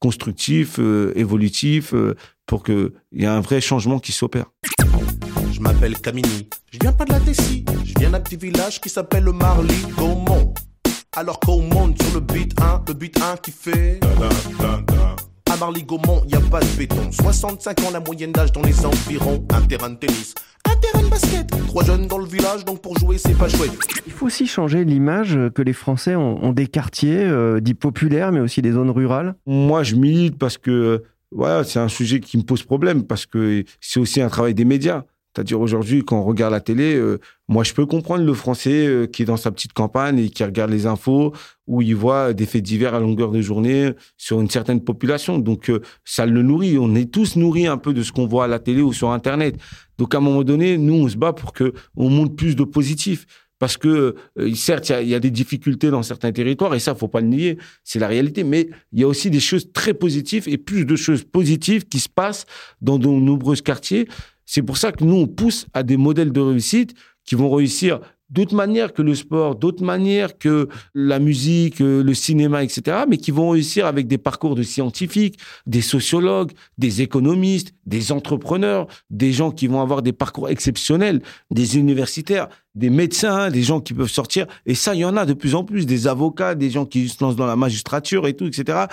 constructive, 0.00 0.80
évolutive, 1.14 2.16
pour 2.46 2.64
qu'il 2.64 2.90
y 3.12 3.22
ait 3.22 3.26
un 3.26 3.40
vrai 3.40 3.60
changement 3.60 4.00
qui 4.00 4.10
s'opère. 4.10 4.46
Je 5.62 5.68
m'appelle 5.68 5.96
Camini, 6.00 6.48
je 6.72 6.78
viens 6.80 6.90
pas 6.90 7.04
de 7.04 7.12
la 7.12 7.20
Tessie, 7.20 7.64
je 7.84 7.92
viens 7.96 8.10
d'un 8.10 8.18
petit 8.18 8.34
village 8.34 8.80
qui 8.80 8.88
s'appelle 8.88 9.22
le 9.22 9.30
Marly 9.30 9.76
Gaumont. 9.96 10.52
Alors 11.16 11.38
qu'on 11.38 11.62
monte 11.62 12.02
sur 12.02 12.14
le 12.14 12.20
beat 12.20 12.60
1, 12.60 12.82
le 12.88 12.94
beat 12.94 13.16
1 13.22 13.36
qui 13.36 13.52
fait... 13.52 14.00
À 15.48 15.56
Marly 15.56 15.84
Gaumont, 15.84 16.24
y 16.26 16.34
a 16.34 16.40
pas 16.40 16.58
de 16.58 16.76
béton. 16.76 17.12
65 17.12 17.80
ans 17.84 17.90
la 17.92 18.00
moyenne 18.00 18.32
d'âge 18.32 18.50
dans 18.50 18.62
les 18.62 18.84
environs. 18.84 19.46
Un 19.54 19.60
terrain 19.60 19.90
de 19.90 19.94
tennis, 19.94 20.34
un 20.68 20.74
terrain 20.80 21.04
de 21.04 21.08
basket. 21.08 21.46
Trois 21.68 21.84
jeunes 21.84 22.08
dans 22.08 22.18
le 22.18 22.26
village, 22.26 22.64
donc 22.64 22.82
pour 22.82 22.98
jouer, 22.98 23.18
c'est 23.18 23.38
pas 23.38 23.48
chouette. 23.48 23.70
Il 24.04 24.12
faut 24.12 24.26
aussi 24.26 24.48
changer 24.48 24.84
l'image 24.84 25.38
que 25.54 25.62
les 25.62 25.74
Français 25.74 26.16
ont, 26.16 26.52
des 26.52 26.66
quartiers 26.66 27.22
euh, 27.22 27.60
dits 27.60 27.74
populaires, 27.74 28.32
mais 28.32 28.40
aussi 28.40 28.62
des 28.62 28.72
zones 28.72 28.90
rurales. 28.90 29.36
Moi, 29.46 29.84
je 29.84 29.94
milite 29.94 30.38
parce 30.38 30.58
que 30.58 31.04
voilà, 31.30 31.62
c'est 31.62 31.78
un 31.78 31.88
sujet 31.88 32.18
qui 32.18 32.36
me 32.36 32.42
pose 32.42 32.64
problème, 32.64 33.04
parce 33.04 33.26
que 33.26 33.62
c'est 33.80 34.00
aussi 34.00 34.20
un 34.20 34.28
travail 34.28 34.54
des 34.54 34.64
médias. 34.64 35.04
C'est-à-dire 35.34 35.60
aujourd'hui, 35.60 36.04
quand 36.04 36.18
on 36.18 36.24
regarde 36.24 36.52
la 36.52 36.60
télé, 36.60 36.94
euh, 36.94 37.18
moi 37.48 37.64
je 37.64 37.72
peux 37.72 37.86
comprendre 37.86 38.22
le 38.22 38.34
Français 38.34 38.86
euh, 38.86 39.06
qui 39.06 39.22
est 39.22 39.24
dans 39.24 39.38
sa 39.38 39.50
petite 39.50 39.72
campagne 39.72 40.18
et 40.18 40.28
qui 40.28 40.44
regarde 40.44 40.70
les 40.70 40.84
infos, 40.84 41.32
où 41.66 41.80
il 41.80 41.96
voit 41.96 42.34
des 42.34 42.44
faits 42.44 42.62
divers 42.62 42.94
à 42.94 43.00
longueur 43.00 43.30
de 43.30 43.40
journée 43.40 43.92
sur 44.18 44.42
une 44.42 44.50
certaine 44.50 44.82
population. 44.84 45.38
Donc 45.38 45.70
euh, 45.70 45.80
ça 46.04 46.26
le 46.26 46.42
nourrit. 46.42 46.76
On 46.78 46.94
est 46.94 47.10
tous 47.10 47.36
nourris 47.36 47.66
un 47.66 47.78
peu 47.78 47.94
de 47.94 48.02
ce 48.02 48.12
qu'on 48.12 48.26
voit 48.26 48.44
à 48.44 48.46
la 48.48 48.58
télé 48.58 48.82
ou 48.82 48.92
sur 48.92 49.10
Internet. 49.10 49.56
Donc 49.96 50.14
à 50.14 50.18
un 50.18 50.20
moment 50.20 50.44
donné, 50.44 50.76
nous 50.76 50.94
on 50.94 51.08
se 51.08 51.16
bat 51.16 51.32
pour 51.32 51.54
que 51.54 51.72
on 51.96 52.10
monte 52.10 52.36
plus 52.36 52.54
de 52.54 52.64
positifs. 52.64 53.26
Parce 53.58 53.76
que 53.76 54.16
certes, 54.56 54.88
il 54.88 55.06
y, 55.06 55.10
y, 55.10 55.14
a 55.14 55.20
des 55.20 55.30
difficultés 55.30 55.88
dans 55.90 56.02
certains 56.02 56.32
territoires 56.32 56.74
et 56.74 56.80
ça, 56.80 56.96
faut 56.96 57.06
pas 57.06 57.20
le 57.20 57.28
nier, 57.28 57.58
c'est 57.84 58.00
la 58.00 58.08
réalité. 58.08 58.42
Mais 58.42 58.68
il 58.90 58.98
y 58.98 59.04
a 59.04 59.06
aussi 59.06 59.30
des 59.30 59.38
choses 59.38 59.70
très 59.72 59.94
positives 59.94 60.48
et 60.48 60.58
plus 60.58 60.84
de 60.84 60.96
choses 60.96 61.22
positives 61.22 61.86
qui 61.86 62.00
se 62.00 62.08
passent 62.08 62.44
dans 62.80 62.98
de 62.98 63.06
nombreux 63.06 63.54
quartiers. 63.54 64.08
C'est 64.46 64.62
pour 64.62 64.76
ça 64.76 64.92
que 64.92 65.04
nous, 65.04 65.16
on 65.16 65.26
pousse 65.26 65.66
à 65.72 65.82
des 65.82 65.96
modèles 65.96 66.32
de 66.32 66.40
réussite 66.40 66.94
qui 67.24 67.34
vont 67.34 67.50
réussir 67.50 68.00
d'autres 68.32 68.54
manières 68.54 68.92
que 68.92 69.02
le 69.02 69.14
sport, 69.14 69.56
d'autres 69.56 69.84
manières 69.84 70.38
que 70.38 70.68
la 70.94 71.18
musique, 71.18 71.80
euh, 71.80 72.02
le 72.02 72.14
cinéma, 72.14 72.64
etc., 72.64 73.04
mais 73.08 73.18
qui 73.18 73.30
vont 73.30 73.50
réussir 73.50 73.86
avec 73.86 74.08
des 74.08 74.18
parcours 74.18 74.54
de 74.54 74.62
scientifiques, 74.62 75.38
des 75.66 75.82
sociologues, 75.82 76.52
des 76.78 77.02
économistes, 77.02 77.74
des 77.84 78.10
entrepreneurs, 78.10 78.86
des 79.10 79.32
gens 79.32 79.50
qui 79.50 79.66
vont 79.66 79.82
avoir 79.82 80.02
des 80.02 80.12
parcours 80.12 80.48
exceptionnels, 80.48 81.20
des 81.50 81.76
universitaires, 81.76 82.48
des 82.74 82.90
médecins, 82.90 83.50
des 83.50 83.62
gens 83.62 83.80
qui 83.80 83.92
peuvent 83.92 84.08
sortir. 84.08 84.46
Et 84.64 84.74
ça, 84.74 84.94
il 84.94 85.00
y 85.00 85.04
en 85.04 85.16
a 85.16 85.26
de 85.26 85.34
plus 85.34 85.54
en 85.54 85.64
plus, 85.64 85.84
des 85.84 86.06
avocats, 86.06 86.54
des 86.54 86.70
gens 86.70 86.86
qui 86.86 87.10
se 87.10 87.22
lancent 87.22 87.36
dans 87.36 87.46
la 87.46 87.56
magistrature 87.56 88.26
et 88.26 88.34
tout, 88.34 88.46
etc. 88.46 88.86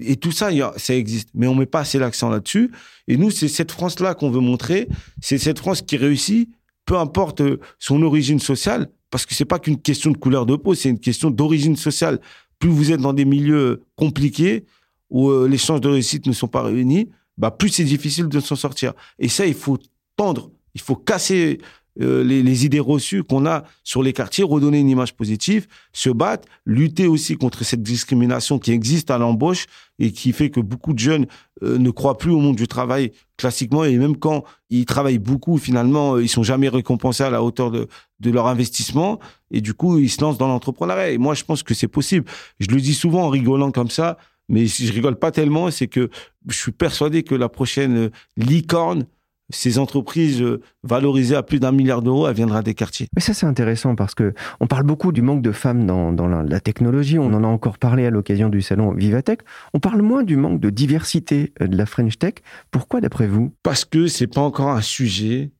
Et 0.00 0.16
tout 0.16 0.32
ça, 0.32 0.50
ça 0.76 0.94
existe. 0.94 1.28
Mais 1.34 1.46
on 1.46 1.54
met 1.54 1.66
pas 1.66 1.80
assez 1.80 1.98
l'accent 1.98 2.30
là-dessus. 2.30 2.70
Et 3.06 3.16
nous, 3.16 3.30
c'est 3.30 3.48
cette 3.48 3.70
France-là 3.70 4.14
qu'on 4.14 4.30
veut 4.30 4.40
montrer. 4.40 4.88
C'est 5.20 5.38
cette 5.38 5.58
France 5.58 5.82
qui 5.82 5.96
réussit, 5.96 6.48
peu 6.86 6.96
importe 6.96 7.40
euh, 7.42 7.60
son 7.78 8.02
origine 8.02 8.40
sociale, 8.40 8.88
parce 9.10 9.26
que 9.26 9.34
c'est 9.34 9.44
pas 9.44 9.58
qu'une 9.58 9.80
question 9.80 10.10
de 10.10 10.16
couleur 10.16 10.46
de 10.46 10.56
peau, 10.56 10.74
c'est 10.74 10.88
une 10.88 10.98
question 10.98 11.30
d'origine 11.30 11.76
sociale. 11.76 12.20
Plus 12.58 12.70
vous 12.70 12.92
êtes 12.92 13.00
dans 13.00 13.12
des 13.12 13.24
milieux 13.24 13.82
compliqués, 13.96 14.64
où 15.10 15.30
euh, 15.30 15.46
les 15.46 15.58
chances 15.58 15.80
de 15.80 15.88
réussite 15.88 16.26
ne 16.26 16.32
sont 16.32 16.48
pas 16.48 16.62
réunies, 16.62 17.10
bah, 17.36 17.50
plus 17.50 17.68
c'est 17.68 17.84
difficile 17.84 18.28
de 18.28 18.40
s'en 18.40 18.56
sortir. 18.56 18.94
Et 19.18 19.28
ça, 19.28 19.46
il 19.46 19.54
faut 19.54 19.78
tendre, 20.16 20.50
il 20.74 20.80
faut 20.80 20.96
casser 20.96 21.58
euh, 22.00 22.24
les, 22.24 22.64
idées 22.64 22.80
reçues 22.80 23.22
qu'on 23.22 23.46
a 23.46 23.64
sur 23.84 24.02
les 24.02 24.12
quartiers, 24.12 24.44
redonner 24.44 24.80
une 24.80 24.88
image 24.88 25.14
positive, 25.14 25.66
se 25.92 26.10
battre, 26.10 26.48
lutter 26.66 27.06
aussi 27.06 27.36
contre 27.36 27.64
cette 27.64 27.82
discrimination 27.82 28.58
qui 28.58 28.72
existe 28.72 29.10
à 29.10 29.18
l'embauche 29.18 29.66
et 29.98 30.10
qui 30.10 30.32
fait 30.32 30.50
que 30.50 30.60
beaucoup 30.60 30.92
de 30.92 30.98
jeunes 30.98 31.26
euh, 31.62 31.78
ne 31.78 31.90
croient 31.90 32.18
plus 32.18 32.32
au 32.32 32.40
monde 32.40 32.56
du 32.56 32.66
travail 32.66 33.12
classiquement 33.36 33.84
et 33.84 33.96
même 33.96 34.16
quand 34.16 34.44
ils 34.70 34.86
travaillent 34.86 35.18
beaucoup, 35.18 35.56
finalement, 35.56 36.18
ils 36.18 36.28
sont 36.28 36.42
jamais 36.42 36.68
récompensés 36.68 37.22
à 37.22 37.30
la 37.30 37.42
hauteur 37.42 37.70
de, 37.70 37.86
de 38.20 38.30
leur 38.30 38.48
investissement 38.48 39.20
et 39.52 39.60
du 39.60 39.74
coup, 39.74 39.98
ils 39.98 40.10
se 40.10 40.20
lancent 40.20 40.38
dans 40.38 40.48
l'entrepreneuriat. 40.48 41.10
Et 41.10 41.18
moi, 41.18 41.34
je 41.34 41.44
pense 41.44 41.62
que 41.62 41.74
c'est 41.74 41.88
possible. 41.88 42.26
Je 42.58 42.68
le 42.70 42.80
dis 42.80 42.94
souvent 42.94 43.22
en 43.22 43.28
rigolant 43.28 43.70
comme 43.70 43.90
ça, 43.90 44.18
mais 44.48 44.66
je 44.66 44.92
rigole 44.92 45.16
pas 45.16 45.30
tellement, 45.30 45.70
c'est 45.70 45.86
que 45.86 46.10
je 46.48 46.56
suis 46.56 46.72
persuadé 46.72 47.22
que 47.22 47.34
la 47.34 47.48
prochaine 47.48 48.10
licorne, 48.36 49.06
ces 49.50 49.78
entreprises 49.78 50.40
euh, 50.40 50.60
valorisées 50.82 51.36
à 51.36 51.42
plus 51.42 51.60
d'un 51.60 51.72
milliard 51.72 52.02
d'euros, 52.02 52.26
elles 52.26 52.34
viendra 52.34 52.62
des 52.62 52.74
quartiers. 52.74 53.08
Mais 53.14 53.20
ça, 53.20 53.34
c'est 53.34 53.46
intéressant 53.46 53.94
parce 53.94 54.14
que 54.14 54.32
on 54.60 54.66
parle 54.66 54.84
beaucoup 54.84 55.12
du 55.12 55.22
manque 55.22 55.42
de 55.42 55.52
femmes 55.52 55.86
dans, 55.86 56.12
dans 56.12 56.26
la, 56.26 56.60
technologie. 56.60 57.18
On 57.18 57.32
en 57.32 57.44
a 57.44 57.46
encore 57.46 57.78
parlé 57.78 58.06
à 58.06 58.10
l'occasion 58.10 58.48
du 58.48 58.62
salon 58.62 58.92
Vivatech. 58.92 59.40
On 59.74 59.80
parle 59.80 60.00
moins 60.02 60.22
du 60.22 60.36
manque 60.36 60.60
de 60.60 60.70
diversité 60.70 61.52
euh, 61.60 61.66
de 61.66 61.76
la 61.76 61.86
French 61.86 62.18
Tech. 62.18 62.34
Pourquoi, 62.70 63.00
d'après 63.00 63.26
vous? 63.26 63.54
Parce 63.62 63.84
que 63.84 64.06
c'est 64.06 64.26
pas 64.26 64.40
encore 64.40 64.70
un 64.70 64.80
sujet 64.80 65.50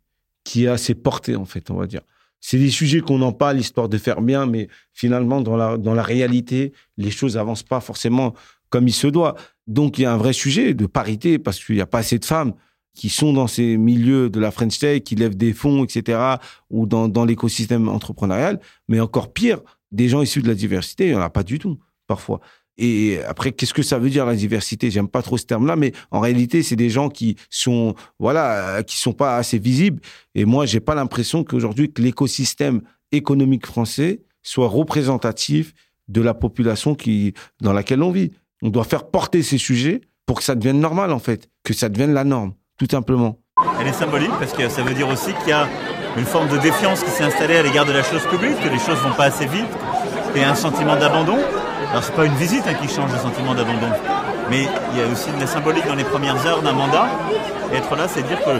qui 0.44 0.64
est 0.64 0.68
assez 0.68 0.94
porté, 0.94 1.36
en 1.36 1.44
fait, 1.44 1.70
on 1.70 1.76
va 1.76 1.86
dire. 1.86 2.02
C'est 2.40 2.58
des 2.58 2.70
sujets 2.70 3.00
qu'on 3.00 3.22
en 3.22 3.32
parle, 3.32 3.58
histoire 3.58 3.88
de 3.88 3.96
faire 3.96 4.20
bien, 4.20 4.44
mais 4.44 4.68
finalement, 4.92 5.40
dans 5.40 5.56
la, 5.56 5.78
dans 5.78 5.94
la 5.94 6.02
réalité, 6.02 6.72
les 6.98 7.10
choses 7.10 7.38
avancent 7.38 7.62
pas 7.62 7.80
forcément 7.80 8.34
comme 8.68 8.86
il 8.86 8.92
se 8.92 9.06
doit. 9.06 9.34
Donc, 9.66 9.98
il 9.98 10.02
y 10.02 10.04
a 10.04 10.12
un 10.12 10.18
vrai 10.18 10.34
sujet 10.34 10.74
de 10.74 10.86
parité 10.86 11.38
parce 11.38 11.62
qu'il 11.62 11.74
n'y 11.74 11.80
a 11.80 11.86
pas 11.86 11.98
assez 11.98 12.18
de 12.18 12.24
femmes 12.24 12.52
qui 12.94 13.08
sont 13.08 13.32
dans 13.32 13.46
ces 13.46 13.76
milieux 13.76 14.30
de 14.30 14.40
la 14.40 14.50
French 14.50 14.78
Tech, 14.78 15.02
qui 15.02 15.16
lèvent 15.16 15.36
des 15.36 15.52
fonds, 15.52 15.84
etc., 15.84 16.36
ou 16.70 16.86
dans, 16.86 17.24
l'écosystème 17.24 17.88
entrepreneurial. 17.88 18.60
Mais 18.88 19.00
encore 19.00 19.32
pire, 19.32 19.60
des 19.92 20.08
gens 20.08 20.22
issus 20.22 20.42
de 20.42 20.48
la 20.48 20.54
diversité, 20.54 21.06
il 21.06 21.10
n'y 21.10 21.16
en 21.16 21.20
a 21.20 21.30
pas 21.30 21.42
du 21.42 21.58
tout, 21.58 21.78
parfois. 22.06 22.40
Et 22.76 23.20
après, 23.28 23.52
qu'est-ce 23.52 23.74
que 23.74 23.82
ça 23.82 23.98
veut 23.98 24.10
dire 24.10 24.26
la 24.26 24.34
diversité? 24.34 24.90
J'aime 24.90 25.08
pas 25.08 25.22
trop 25.22 25.38
ce 25.38 25.44
terme-là, 25.44 25.76
mais 25.76 25.92
en 26.10 26.20
réalité, 26.20 26.62
c'est 26.62 26.76
des 26.76 26.90
gens 26.90 27.08
qui 27.08 27.36
sont, 27.50 27.94
voilà, 28.18 28.82
qui 28.82 28.96
sont 28.96 29.12
pas 29.12 29.36
assez 29.36 29.58
visibles. 29.58 30.00
Et 30.34 30.44
moi, 30.44 30.66
j'ai 30.66 30.80
pas 30.80 30.94
l'impression 30.94 31.44
qu'aujourd'hui 31.44 31.92
que 31.92 32.02
l'écosystème 32.02 32.82
économique 33.12 33.66
français 33.66 34.22
soit 34.42 34.68
représentatif 34.68 35.72
de 36.08 36.20
la 36.20 36.34
population 36.34 36.94
qui 36.94 37.34
dans 37.60 37.72
laquelle 37.72 38.02
on 38.02 38.10
vit. 38.10 38.32
On 38.62 38.70
doit 38.70 38.84
faire 38.84 39.08
porter 39.08 39.42
ces 39.42 39.58
sujets 39.58 40.00
pour 40.26 40.38
que 40.38 40.44
ça 40.44 40.54
devienne 40.54 40.80
normal, 40.80 41.12
en 41.12 41.18
fait, 41.18 41.50
que 41.62 41.74
ça 41.74 41.88
devienne 41.88 42.12
la 42.12 42.24
norme, 42.24 42.54
tout 42.78 42.86
simplement. 42.90 43.38
Elle 43.80 43.86
est 43.86 43.92
symbolique 43.92 44.32
parce 44.38 44.52
que 44.52 44.68
ça 44.68 44.82
veut 44.82 44.94
dire 44.94 45.08
aussi 45.08 45.32
qu'il 45.34 45.48
y 45.48 45.52
a 45.52 45.68
une 46.16 46.24
forme 46.24 46.48
de 46.48 46.58
défiance 46.58 47.02
qui 47.02 47.10
s'est 47.10 47.24
installée 47.24 47.56
à 47.56 47.62
l'égard 47.62 47.84
de 47.84 47.92
la 47.92 48.02
chose 48.02 48.22
publique, 48.26 48.60
que 48.60 48.68
les 48.68 48.78
choses 48.78 48.98
vont 48.98 49.14
pas 49.14 49.24
assez 49.24 49.46
vite, 49.46 49.70
et 50.34 50.44
un 50.44 50.54
sentiment 50.54 50.96
d'abandon. 50.96 51.38
Alors 51.90 52.02
c'est 52.02 52.14
pas 52.14 52.24
une 52.24 52.34
visite 52.34 52.64
hein, 52.66 52.74
qui 52.74 52.88
change 52.88 53.12
le 53.12 53.18
sentiment 53.18 53.54
d'abandon, 53.54 53.90
mais 54.50 54.66
il 54.92 54.98
y 54.98 55.02
a 55.02 55.06
aussi 55.06 55.30
de 55.30 55.40
la 55.40 55.46
symbolique 55.46 55.86
dans 55.86 55.94
les 55.94 56.04
premières 56.04 56.44
heures 56.46 56.62
d'un 56.62 56.72
mandat. 56.72 57.06
Et 57.72 57.76
être 57.76 57.94
là, 57.96 58.06
c'est 58.08 58.22
dire 58.22 58.38
que 58.44 58.58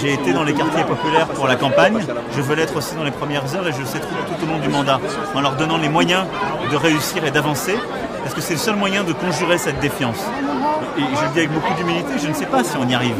j'ai 0.00 0.14
été 0.14 0.32
dans 0.32 0.44
les 0.44 0.54
quartiers 0.54 0.84
populaires 0.84 1.26
pour 1.28 1.46
la 1.46 1.56
campagne, 1.56 2.04
je 2.34 2.40
veux 2.40 2.54
l'être 2.54 2.76
aussi 2.76 2.94
dans 2.94 3.04
les 3.04 3.10
premières 3.10 3.54
heures 3.54 3.66
et 3.66 3.72
je 3.72 3.80
le 3.80 3.86
sais 3.86 4.00
tout, 4.00 4.06
tout 4.06 4.44
au 4.44 4.46
long 4.46 4.58
du 4.58 4.68
mandat, 4.68 5.00
en 5.34 5.40
leur 5.40 5.56
donnant 5.56 5.78
les 5.78 5.88
moyens 5.88 6.24
de 6.70 6.76
réussir 6.76 7.24
et 7.24 7.30
d'avancer 7.30 7.76
parce 8.22 8.34
que 8.34 8.40
c'est 8.40 8.54
le 8.54 8.58
seul 8.58 8.76
moyen 8.76 9.04
de 9.04 9.12
conjurer 9.12 9.58
cette 9.58 9.80
défiance. 9.80 10.24
Et 10.96 11.00
je 11.00 11.24
le 11.24 11.32
dis 11.32 11.38
avec 11.38 11.52
beaucoup 11.52 11.74
d'humilité, 11.74 12.10
je 12.22 12.28
ne 12.28 12.34
sais 12.34 12.46
pas 12.46 12.62
si 12.62 12.76
on 12.76 12.88
y 12.88 12.94
arrive, 12.94 13.16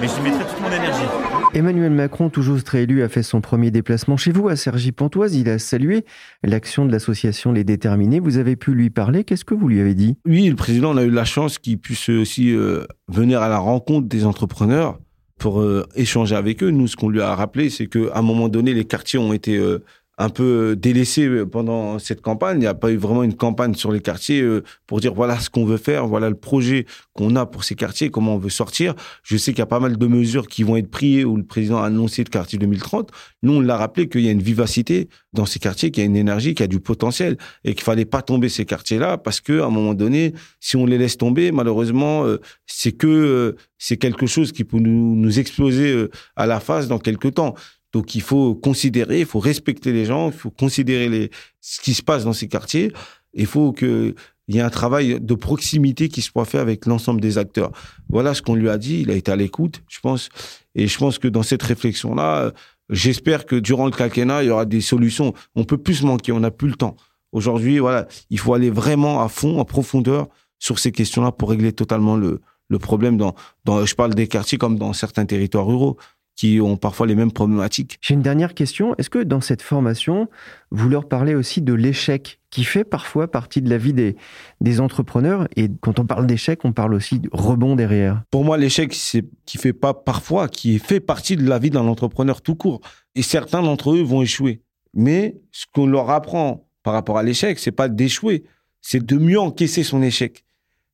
mais 0.00 0.08
je 0.08 0.22
mettrai 0.22 0.44
toute 0.44 0.60
mon 0.60 0.68
énergie. 0.68 1.06
Emmanuel 1.54 1.92
Macron, 1.92 2.30
toujours 2.30 2.58
réélu, 2.66 3.02
a 3.02 3.10
fait 3.10 3.22
son 3.22 3.42
premier 3.42 3.70
déplacement 3.70 4.16
chez 4.16 4.32
vous 4.32 4.48
à 4.48 4.56
Cergy-Pontoise. 4.56 5.36
Il 5.36 5.50
a 5.50 5.58
salué 5.58 6.06
l'action 6.42 6.86
de 6.86 6.92
l'association 6.92 7.52
Les 7.52 7.62
Déterminés. 7.62 8.20
Vous 8.20 8.38
avez 8.38 8.56
pu 8.56 8.72
lui 8.72 8.88
parler. 8.88 9.22
Qu'est-ce 9.22 9.44
que 9.44 9.54
vous 9.54 9.68
lui 9.68 9.78
avez 9.78 9.92
dit? 9.92 10.16
Oui, 10.24 10.48
le 10.48 10.56
président, 10.56 10.92
on 10.92 10.96
a 10.96 11.02
eu 11.02 11.10
la 11.10 11.26
chance 11.26 11.58
qu'il 11.58 11.78
puisse 11.78 12.08
aussi 12.08 12.54
euh, 12.54 12.84
venir 13.08 13.42
à 13.42 13.50
la 13.50 13.58
rencontre 13.58 14.08
des 14.08 14.24
entrepreneurs 14.24 14.98
pour 15.38 15.60
euh, 15.60 15.84
échanger 15.94 16.36
avec 16.36 16.62
eux. 16.62 16.70
Nous, 16.70 16.86
ce 16.86 16.96
qu'on 16.96 17.10
lui 17.10 17.20
a 17.20 17.34
rappelé, 17.34 17.68
c'est 17.68 17.86
qu'à 17.86 18.14
un 18.14 18.22
moment 18.22 18.48
donné, 18.48 18.72
les 18.72 18.86
quartiers 18.86 19.18
ont 19.18 19.34
été 19.34 19.58
euh, 19.58 19.84
un 20.18 20.28
peu 20.28 20.76
délaissé 20.76 21.28
pendant 21.46 21.98
cette 21.98 22.20
campagne. 22.20 22.58
Il 22.58 22.60
n'y 22.60 22.66
a 22.66 22.74
pas 22.74 22.90
eu 22.90 22.96
vraiment 22.96 23.22
une 23.22 23.34
campagne 23.34 23.74
sur 23.74 23.92
les 23.92 24.00
quartiers 24.00 24.42
euh, 24.42 24.62
pour 24.86 25.00
dire 25.00 25.14
voilà 25.14 25.38
ce 25.40 25.48
qu'on 25.48 25.64
veut 25.64 25.78
faire, 25.78 26.06
voilà 26.06 26.28
le 26.28 26.36
projet 26.36 26.86
qu'on 27.14 27.34
a 27.34 27.46
pour 27.46 27.64
ces 27.64 27.74
quartiers, 27.74 28.10
comment 28.10 28.34
on 28.34 28.38
veut 28.38 28.50
sortir. 28.50 28.94
Je 29.22 29.36
sais 29.36 29.52
qu'il 29.52 29.60
y 29.60 29.62
a 29.62 29.66
pas 29.66 29.80
mal 29.80 29.96
de 29.96 30.06
mesures 30.06 30.48
qui 30.48 30.64
vont 30.64 30.76
être 30.76 30.90
prises 30.90 31.24
où 31.24 31.36
le 31.36 31.44
président 31.44 31.78
a 31.78 31.86
annoncé 31.86 32.24
le 32.24 32.30
quartier 32.30 32.58
2030. 32.58 33.10
Nous, 33.42 33.54
on 33.54 33.60
l'a 33.60 33.76
rappelé 33.76 34.08
qu'il 34.08 34.20
y 34.20 34.28
a 34.28 34.32
une 34.32 34.42
vivacité 34.42 35.08
dans 35.32 35.46
ces 35.46 35.58
quartiers, 35.58 35.90
qu'il 35.90 36.02
y 36.02 36.04
a 36.04 36.06
une 36.06 36.16
énergie, 36.16 36.54
qu'il 36.54 36.64
y 36.64 36.64
a 36.64 36.68
du 36.68 36.80
potentiel 36.80 37.38
et 37.64 37.74
qu'il 37.74 37.82
fallait 37.82 38.04
pas 38.04 38.20
tomber 38.20 38.50
ces 38.50 38.66
quartiers-là 38.66 39.16
parce 39.16 39.40
que 39.40 39.60
à 39.60 39.66
un 39.66 39.70
moment 39.70 39.94
donné, 39.94 40.34
si 40.60 40.76
on 40.76 40.84
les 40.84 40.98
laisse 40.98 41.16
tomber, 41.16 41.52
malheureusement, 41.52 42.24
euh, 42.24 42.38
c'est 42.66 42.92
que 42.92 43.06
euh, 43.06 43.56
c'est 43.78 43.96
quelque 43.96 44.26
chose 44.26 44.52
qui 44.52 44.64
peut 44.64 44.78
nous, 44.78 45.16
nous 45.16 45.38
exploser 45.38 46.06
à 46.36 46.46
la 46.46 46.60
face 46.60 46.86
dans 46.86 46.98
quelques 46.98 47.34
temps. 47.34 47.54
Donc 47.92 48.14
il 48.14 48.22
faut 48.22 48.54
considérer, 48.54 49.20
il 49.20 49.26
faut 49.26 49.38
respecter 49.38 49.92
les 49.92 50.06
gens, 50.06 50.30
il 50.30 50.36
faut 50.36 50.50
considérer 50.50 51.08
les, 51.08 51.30
ce 51.60 51.80
qui 51.80 51.94
se 51.94 52.02
passe 52.02 52.24
dans 52.24 52.32
ces 52.32 52.48
quartiers. 52.48 52.92
Il 53.34 53.46
faut 53.46 53.72
qu'il 53.72 54.14
y 54.48 54.58
ait 54.58 54.62
un 54.62 54.70
travail 54.70 55.20
de 55.20 55.34
proximité 55.34 56.08
qui 56.08 56.22
soit 56.22 56.44
fait 56.44 56.58
avec 56.58 56.86
l'ensemble 56.86 57.20
des 57.20 57.38
acteurs. 57.38 57.70
Voilà 58.08 58.34
ce 58.34 58.42
qu'on 58.42 58.54
lui 58.54 58.68
a 58.68 58.78
dit. 58.78 59.00
Il 59.02 59.10
a 59.10 59.14
été 59.14 59.30
à 59.30 59.36
l'écoute, 59.36 59.82
je 59.88 60.00
pense. 60.00 60.30
Et 60.74 60.86
je 60.86 60.98
pense 60.98 61.18
que 61.18 61.28
dans 61.28 61.42
cette 61.42 61.62
réflexion-là, 61.62 62.52
j'espère 62.88 63.44
que 63.44 63.56
durant 63.56 63.86
le 63.86 63.92
quinquennat, 63.92 64.42
il 64.42 64.46
y 64.48 64.50
aura 64.50 64.64
des 64.64 64.80
solutions. 64.80 65.34
On 65.54 65.64
peut 65.64 65.78
plus 65.78 65.96
se 65.96 66.06
manquer, 66.06 66.32
on 66.32 66.40
n'a 66.40 66.50
plus 66.50 66.68
le 66.68 66.76
temps. 66.76 66.96
Aujourd'hui, 67.32 67.78
voilà, 67.78 68.06
il 68.30 68.38
faut 68.38 68.52
aller 68.54 68.70
vraiment 68.70 69.22
à 69.22 69.28
fond, 69.28 69.58
en 69.58 69.64
profondeur 69.64 70.28
sur 70.58 70.78
ces 70.78 70.92
questions-là 70.92 71.32
pour 71.32 71.50
régler 71.50 71.72
totalement 71.72 72.16
le, 72.16 72.40
le 72.68 72.78
problème 72.78 73.16
dans, 73.16 73.34
dans, 73.64 73.84
je 73.84 73.94
parle 73.94 74.14
des 74.14 74.28
quartiers 74.28 74.58
comme 74.58 74.78
dans 74.78 74.92
certains 74.92 75.24
territoires 75.26 75.66
ruraux 75.66 75.96
qui 76.36 76.60
ont 76.60 76.76
parfois 76.76 77.06
les 77.06 77.14
mêmes 77.14 77.32
problématiques. 77.32 77.98
J'ai 78.00 78.14
une 78.14 78.22
dernière 78.22 78.54
question. 78.54 78.94
Est-ce 78.96 79.10
que 79.10 79.22
dans 79.22 79.40
cette 79.40 79.62
formation, 79.62 80.28
vous 80.70 80.88
leur 80.88 81.08
parlez 81.08 81.34
aussi 81.34 81.60
de 81.60 81.74
l'échec 81.74 82.40
qui 82.50 82.64
fait 82.64 82.84
parfois 82.84 83.30
partie 83.30 83.62
de 83.62 83.70
la 83.70 83.78
vie 83.78 83.92
des, 83.92 84.16
des 84.60 84.80
entrepreneurs? 84.80 85.46
Et 85.56 85.68
quand 85.80 85.98
on 85.98 86.06
parle 86.06 86.26
d'échec, 86.26 86.64
on 86.64 86.72
parle 86.72 86.94
aussi 86.94 87.20
de 87.20 87.28
rebond 87.32 87.76
derrière. 87.76 88.22
Pour 88.30 88.44
moi, 88.44 88.56
l'échec, 88.56 88.94
c'est 88.94 89.24
qui 89.44 89.58
fait 89.58 89.72
pas 89.72 89.94
parfois, 89.94 90.48
qui 90.48 90.78
fait 90.78 91.00
partie 91.00 91.36
de 91.36 91.46
la 91.48 91.58
vie 91.58 91.70
d'un 91.70 91.86
entrepreneur 91.86 92.40
tout 92.40 92.54
court. 92.54 92.80
Et 93.14 93.22
certains 93.22 93.62
d'entre 93.62 93.92
eux 93.94 94.02
vont 94.02 94.22
échouer. 94.22 94.62
Mais 94.94 95.40
ce 95.52 95.66
qu'on 95.72 95.86
leur 95.86 96.10
apprend 96.10 96.66
par 96.82 96.94
rapport 96.94 97.18
à 97.18 97.22
l'échec, 97.22 97.58
c'est 97.58 97.72
pas 97.72 97.88
d'échouer, 97.88 98.44
c'est 98.80 99.04
de 99.04 99.16
mieux 99.16 99.38
encaisser 99.38 99.82
son 99.82 100.02
échec. 100.02 100.44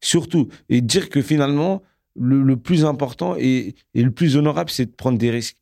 Surtout. 0.01 0.49
Et 0.69 0.81
dire 0.81 1.09
que 1.09 1.23
finalement, 1.23 1.83
le, 2.17 2.57
plus 2.57 2.85
important 2.85 3.37
et, 3.37 3.75
le 3.95 4.11
plus 4.11 4.37
honorable, 4.37 4.71
c'est 4.71 4.87
de 4.87 4.91
prendre 4.91 5.19
des 5.19 5.31
risques. 5.31 5.57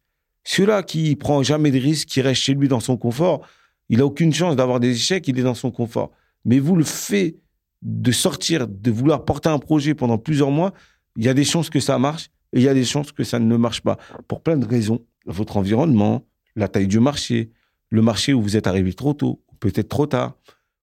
Celui-là 0.45 0.83
qui 0.83 1.17
prend 1.17 1.43
jamais 1.43 1.71
de 1.71 1.79
risques, 1.79 2.09
qui 2.09 2.21
reste 2.21 2.43
chez 2.43 2.55
lui 2.55 2.69
dans 2.69 2.81
son 2.81 2.97
confort, 2.97 3.47
il 3.89 4.01
a 4.01 4.07
aucune 4.07 4.33
chance 4.33 4.57
d'avoir 4.57 4.81
des 4.81 4.91
échecs, 4.91 5.27
il 5.29 5.39
est 5.39 5.43
dans 5.43 5.55
son 5.55 5.71
confort. 5.71 6.13
Mais 6.45 6.59
vous, 6.59 6.77
le 6.77 6.85
fait 6.85 7.37
de 7.83 8.13
sortir, 8.13 8.67
de 8.69 8.91
vouloir 8.91 9.25
porter 9.25 9.49
un 9.49 9.59
projet 9.59 9.95
pendant 9.95 10.19
plusieurs 10.19 10.51
mois, 10.51 10.73
il 11.17 11.25
y 11.25 11.29
a 11.29 11.35
des 11.35 11.45
chances 11.45 11.71
que 11.71 11.81
ça 11.81 11.99
marche 11.99 12.31
et 12.53 12.59
il 12.59 12.63
y 12.63 12.69
a 12.69 12.75
des 12.75 12.85
chances 12.85 13.13
que 13.13 13.25
ça 13.25 13.39
ne 13.39 13.57
marche 13.57 13.81
pas. 13.81 13.99
Pour 14.29 14.43
plein 14.43 14.57
de 14.57 14.67
raisons. 14.67 15.05
Votre 15.27 15.57
environnement, 15.57 16.25
la 16.55 16.69
taille 16.69 16.87
du 16.87 17.01
marché, 17.01 17.51
le 17.91 18.03
marché 18.03 18.33
où 18.33 18.43
vous 18.43 18.57
êtes 18.57 18.67
arrivé 18.67 18.93
trop 18.93 19.13
tôt, 19.13 19.43
peut-être 19.61 19.89
trop 19.89 20.07
tard, 20.07 20.37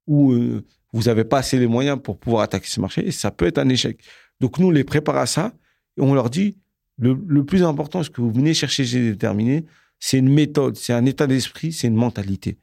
ou 0.07 0.33
euh, 0.33 0.65
vous 0.91 1.03
n'avez 1.03 1.23
pas 1.23 1.39
assez 1.39 1.57
les 1.57 1.67
moyens 1.67 1.99
pour 2.01 2.17
pouvoir 2.17 2.43
attaquer 2.43 2.67
ce 2.67 2.79
marché, 2.79 3.07
et 3.07 3.11
ça 3.11 3.31
peut 3.31 3.45
être 3.45 3.57
un 3.57 3.69
échec. 3.69 3.99
Donc 4.43 4.59
nous, 4.59 4.67
on 4.67 4.71
les 4.71 4.83
prépare 4.83 5.15
à 5.15 5.25
ça 5.25 5.53
et 5.97 6.01
on 6.01 6.13
leur 6.13 6.29
dit, 6.29 6.57
le, 6.97 7.45
plus 7.45 7.63
important, 7.63 8.03
ce 8.03 8.09
que 8.09 8.19
vous 8.19 8.29
venez 8.29 8.53
chercher 8.53 8.83
chez 8.83 8.99
déterminé, 9.11 9.63
c'est 10.01 10.17
une 10.17 10.27
méthode, 10.27 10.75
c'est 10.75 10.91
un 10.91 11.05
état 11.05 11.27
d'esprit, 11.27 11.71
c'est 11.71 11.87
une 11.87 11.95
mentalité. 11.95 12.57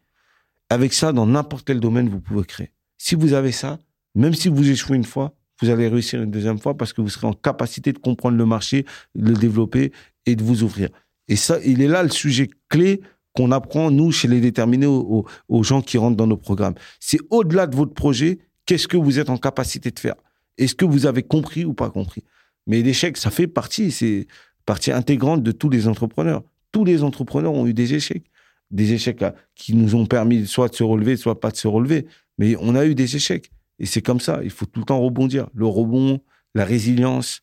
Avec 0.69 0.93
ça, 0.93 1.15
dans 1.15 1.25
n'importe 1.25 1.67
quel 1.67 1.81
domaine, 1.81 2.11
vous 2.11 2.21
pouvez 2.21 2.45
créer. 2.45 2.71
Si 2.99 3.15
vous 3.15 3.33
avez 3.33 3.51
ça, 3.51 3.79
même 4.15 4.35
si 4.35 4.51
vous 4.51 4.69
échouez 4.69 4.99
une 4.99 5.05
fois, 5.05 5.33
vous 5.63 5.71
allez 5.71 5.89
réussir 5.89 6.21
une 6.21 6.31
deuxième 6.31 6.59
fois 6.59 6.77
parce 6.77 6.93
que 6.93 7.01
vous 7.01 7.09
serez 7.09 7.27
en 7.27 7.33
capacité 7.33 7.95
de 7.95 7.99
comprendre 7.99 8.37
le 8.37 8.45
marché, 8.45 8.85
de 9.15 9.31
le 9.31 9.35
développer 9.35 9.91
et 10.27 10.37
de 10.37 10.45
vous 10.45 10.63
ouvrir. 10.63 10.91
Et 11.29 11.37
ça, 11.37 11.61
il 11.65 11.81
est 11.81 11.89
là 11.89 12.03
le 12.03 12.11
sujet 12.11 12.51
clé 12.69 13.01
qu'on 13.33 13.53
apprend, 13.53 13.91
nous, 13.91 14.13
chez 14.13 14.29
les 14.29 14.43
déterminés, 14.43 14.85
aux, 14.85 15.25
aux 15.49 15.63
gens 15.63 15.81
qui 15.81 15.97
rentrent 15.97 16.19
dans 16.19 16.27
nos 16.27 16.37
programmes. 16.37 16.75
C'est 17.01 17.21
au-delà 17.31 17.67
de 17.67 17.75
votre 17.75 17.95
projet, 17.95 18.39
qu'est-ce 18.67 18.87
que 18.87 18.99
vous 18.99 19.19
êtes 19.19 19.31
en 19.31 19.39
capacité 19.39 19.91
de 19.91 19.99
faire? 19.99 20.17
Est-ce 20.61 20.75
que 20.75 20.85
vous 20.85 21.07
avez 21.07 21.23
compris 21.23 21.65
ou 21.65 21.75
pas 21.75 21.91
compris? 21.91 22.23
Mais 22.67 22.83
l'échec, 22.83 23.17
ça 23.17 23.31
fait 23.31 23.47
partie, 23.47 23.91
c'est 23.91 24.27
partie 24.67 24.93
intégrante 24.93 25.43
de 25.43 25.53
tous 25.53 25.71
les 25.71 25.89
entrepreneurs. 25.89 26.43
Tous 26.71 26.85
les 26.85 27.03
entrepreneurs 27.03 27.53
ont 27.53 27.67
eu 27.67 27.75
des 27.75 27.95
échecs. 27.95 28.31
Des 28.71 28.93
échecs 28.93 29.25
qui 29.57 29.75
nous 29.75 29.97
ont 29.97 30.07
permis 30.07 30.47
soit 30.47 30.69
de 30.69 30.75
se 30.75 30.85
relever, 30.85 31.17
soit 31.17 31.41
pas 31.41 31.51
de 31.51 31.57
se 31.57 31.67
relever. 31.67 32.07
Mais 32.39 32.55
on 32.61 32.75
a 32.77 32.87
eu 32.87 32.95
des 32.95 33.17
échecs. 33.17 33.51
Et 33.79 33.87
c'est 33.87 34.03
comme 34.03 34.21
ça. 34.21 34.41
Il 34.45 34.51
faut 34.51 34.67
tout 34.67 34.81
le 34.81 34.87
temps 34.87 35.01
rebondir. 35.01 35.49
Le 35.55 35.67
rebond, 35.67 36.21
la 36.55 36.65
résilience, 36.65 37.41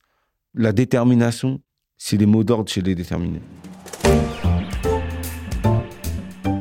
la 0.53 0.71
détermination, 0.71 1.59
c'est 1.97 2.17
les 2.17 2.27
mots 2.27 2.43
d'ordre 2.43 2.69
chez 2.69 2.81
les 2.81 2.95
déterminés. 2.95 3.41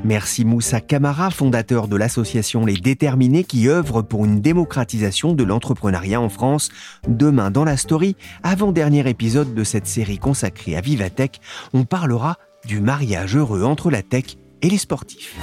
Merci 0.07 0.45
Moussa 0.45 0.81
Kamara, 0.81 1.33
fondateur 1.33 1.89
de 1.89 1.97
l'association 1.97 2.65
Les 2.65 2.77
Déterminés 2.77 3.43
qui 3.43 3.69
œuvre 3.69 4.03
pour 4.03 4.25
une 4.25 4.41
démocratisation 4.41 5.33
de 5.33 5.43
l'entrepreneuriat 5.43 6.21
en 6.21 6.29
France. 6.29 6.69
Demain 7.09 7.51
dans 7.51 7.65
la 7.65 7.77
story, 7.77 8.15
avant-dernier 8.45 9.09
épisode 9.09 9.53
de 9.53 9.65
cette 9.65 9.89
série 9.89 10.19
consacrée 10.19 10.77
à 10.77 10.81
Vivatech, 10.81 11.41
on 11.75 11.83
parlera 11.83 12.37
du 12.65 12.81
mariage 12.81 13.35
heureux 13.37 13.65
entre 13.65 13.91
la 13.91 14.03
tech 14.03 14.37
et 14.63 14.71
les 14.71 14.79
sportifs. 14.79 15.35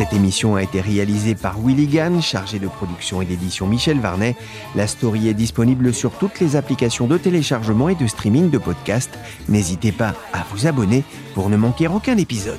Cette 0.00 0.14
émission 0.14 0.56
a 0.56 0.62
été 0.62 0.80
réalisée 0.80 1.34
par 1.34 1.60
Willy 1.60 1.86
Gann, 1.86 2.22
chargé 2.22 2.58
de 2.58 2.68
production 2.68 3.20
et 3.20 3.26
d'édition 3.26 3.66
Michel 3.66 4.00
Varnet. 4.00 4.34
La 4.74 4.86
story 4.86 5.28
est 5.28 5.34
disponible 5.34 5.92
sur 5.92 6.12
toutes 6.12 6.40
les 6.40 6.56
applications 6.56 7.06
de 7.06 7.18
téléchargement 7.18 7.90
et 7.90 7.94
de 7.94 8.06
streaming 8.06 8.48
de 8.48 8.56
podcasts. 8.56 9.18
N'hésitez 9.50 9.92
pas 9.92 10.14
à 10.32 10.42
vous 10.50 10.66
abonner 10.66 11.04
pour 11.34 11.50
ne 11.50 11.58
manquer 11.58 11.86
aucun 11.86 12.16
épisode. 12.16 12.58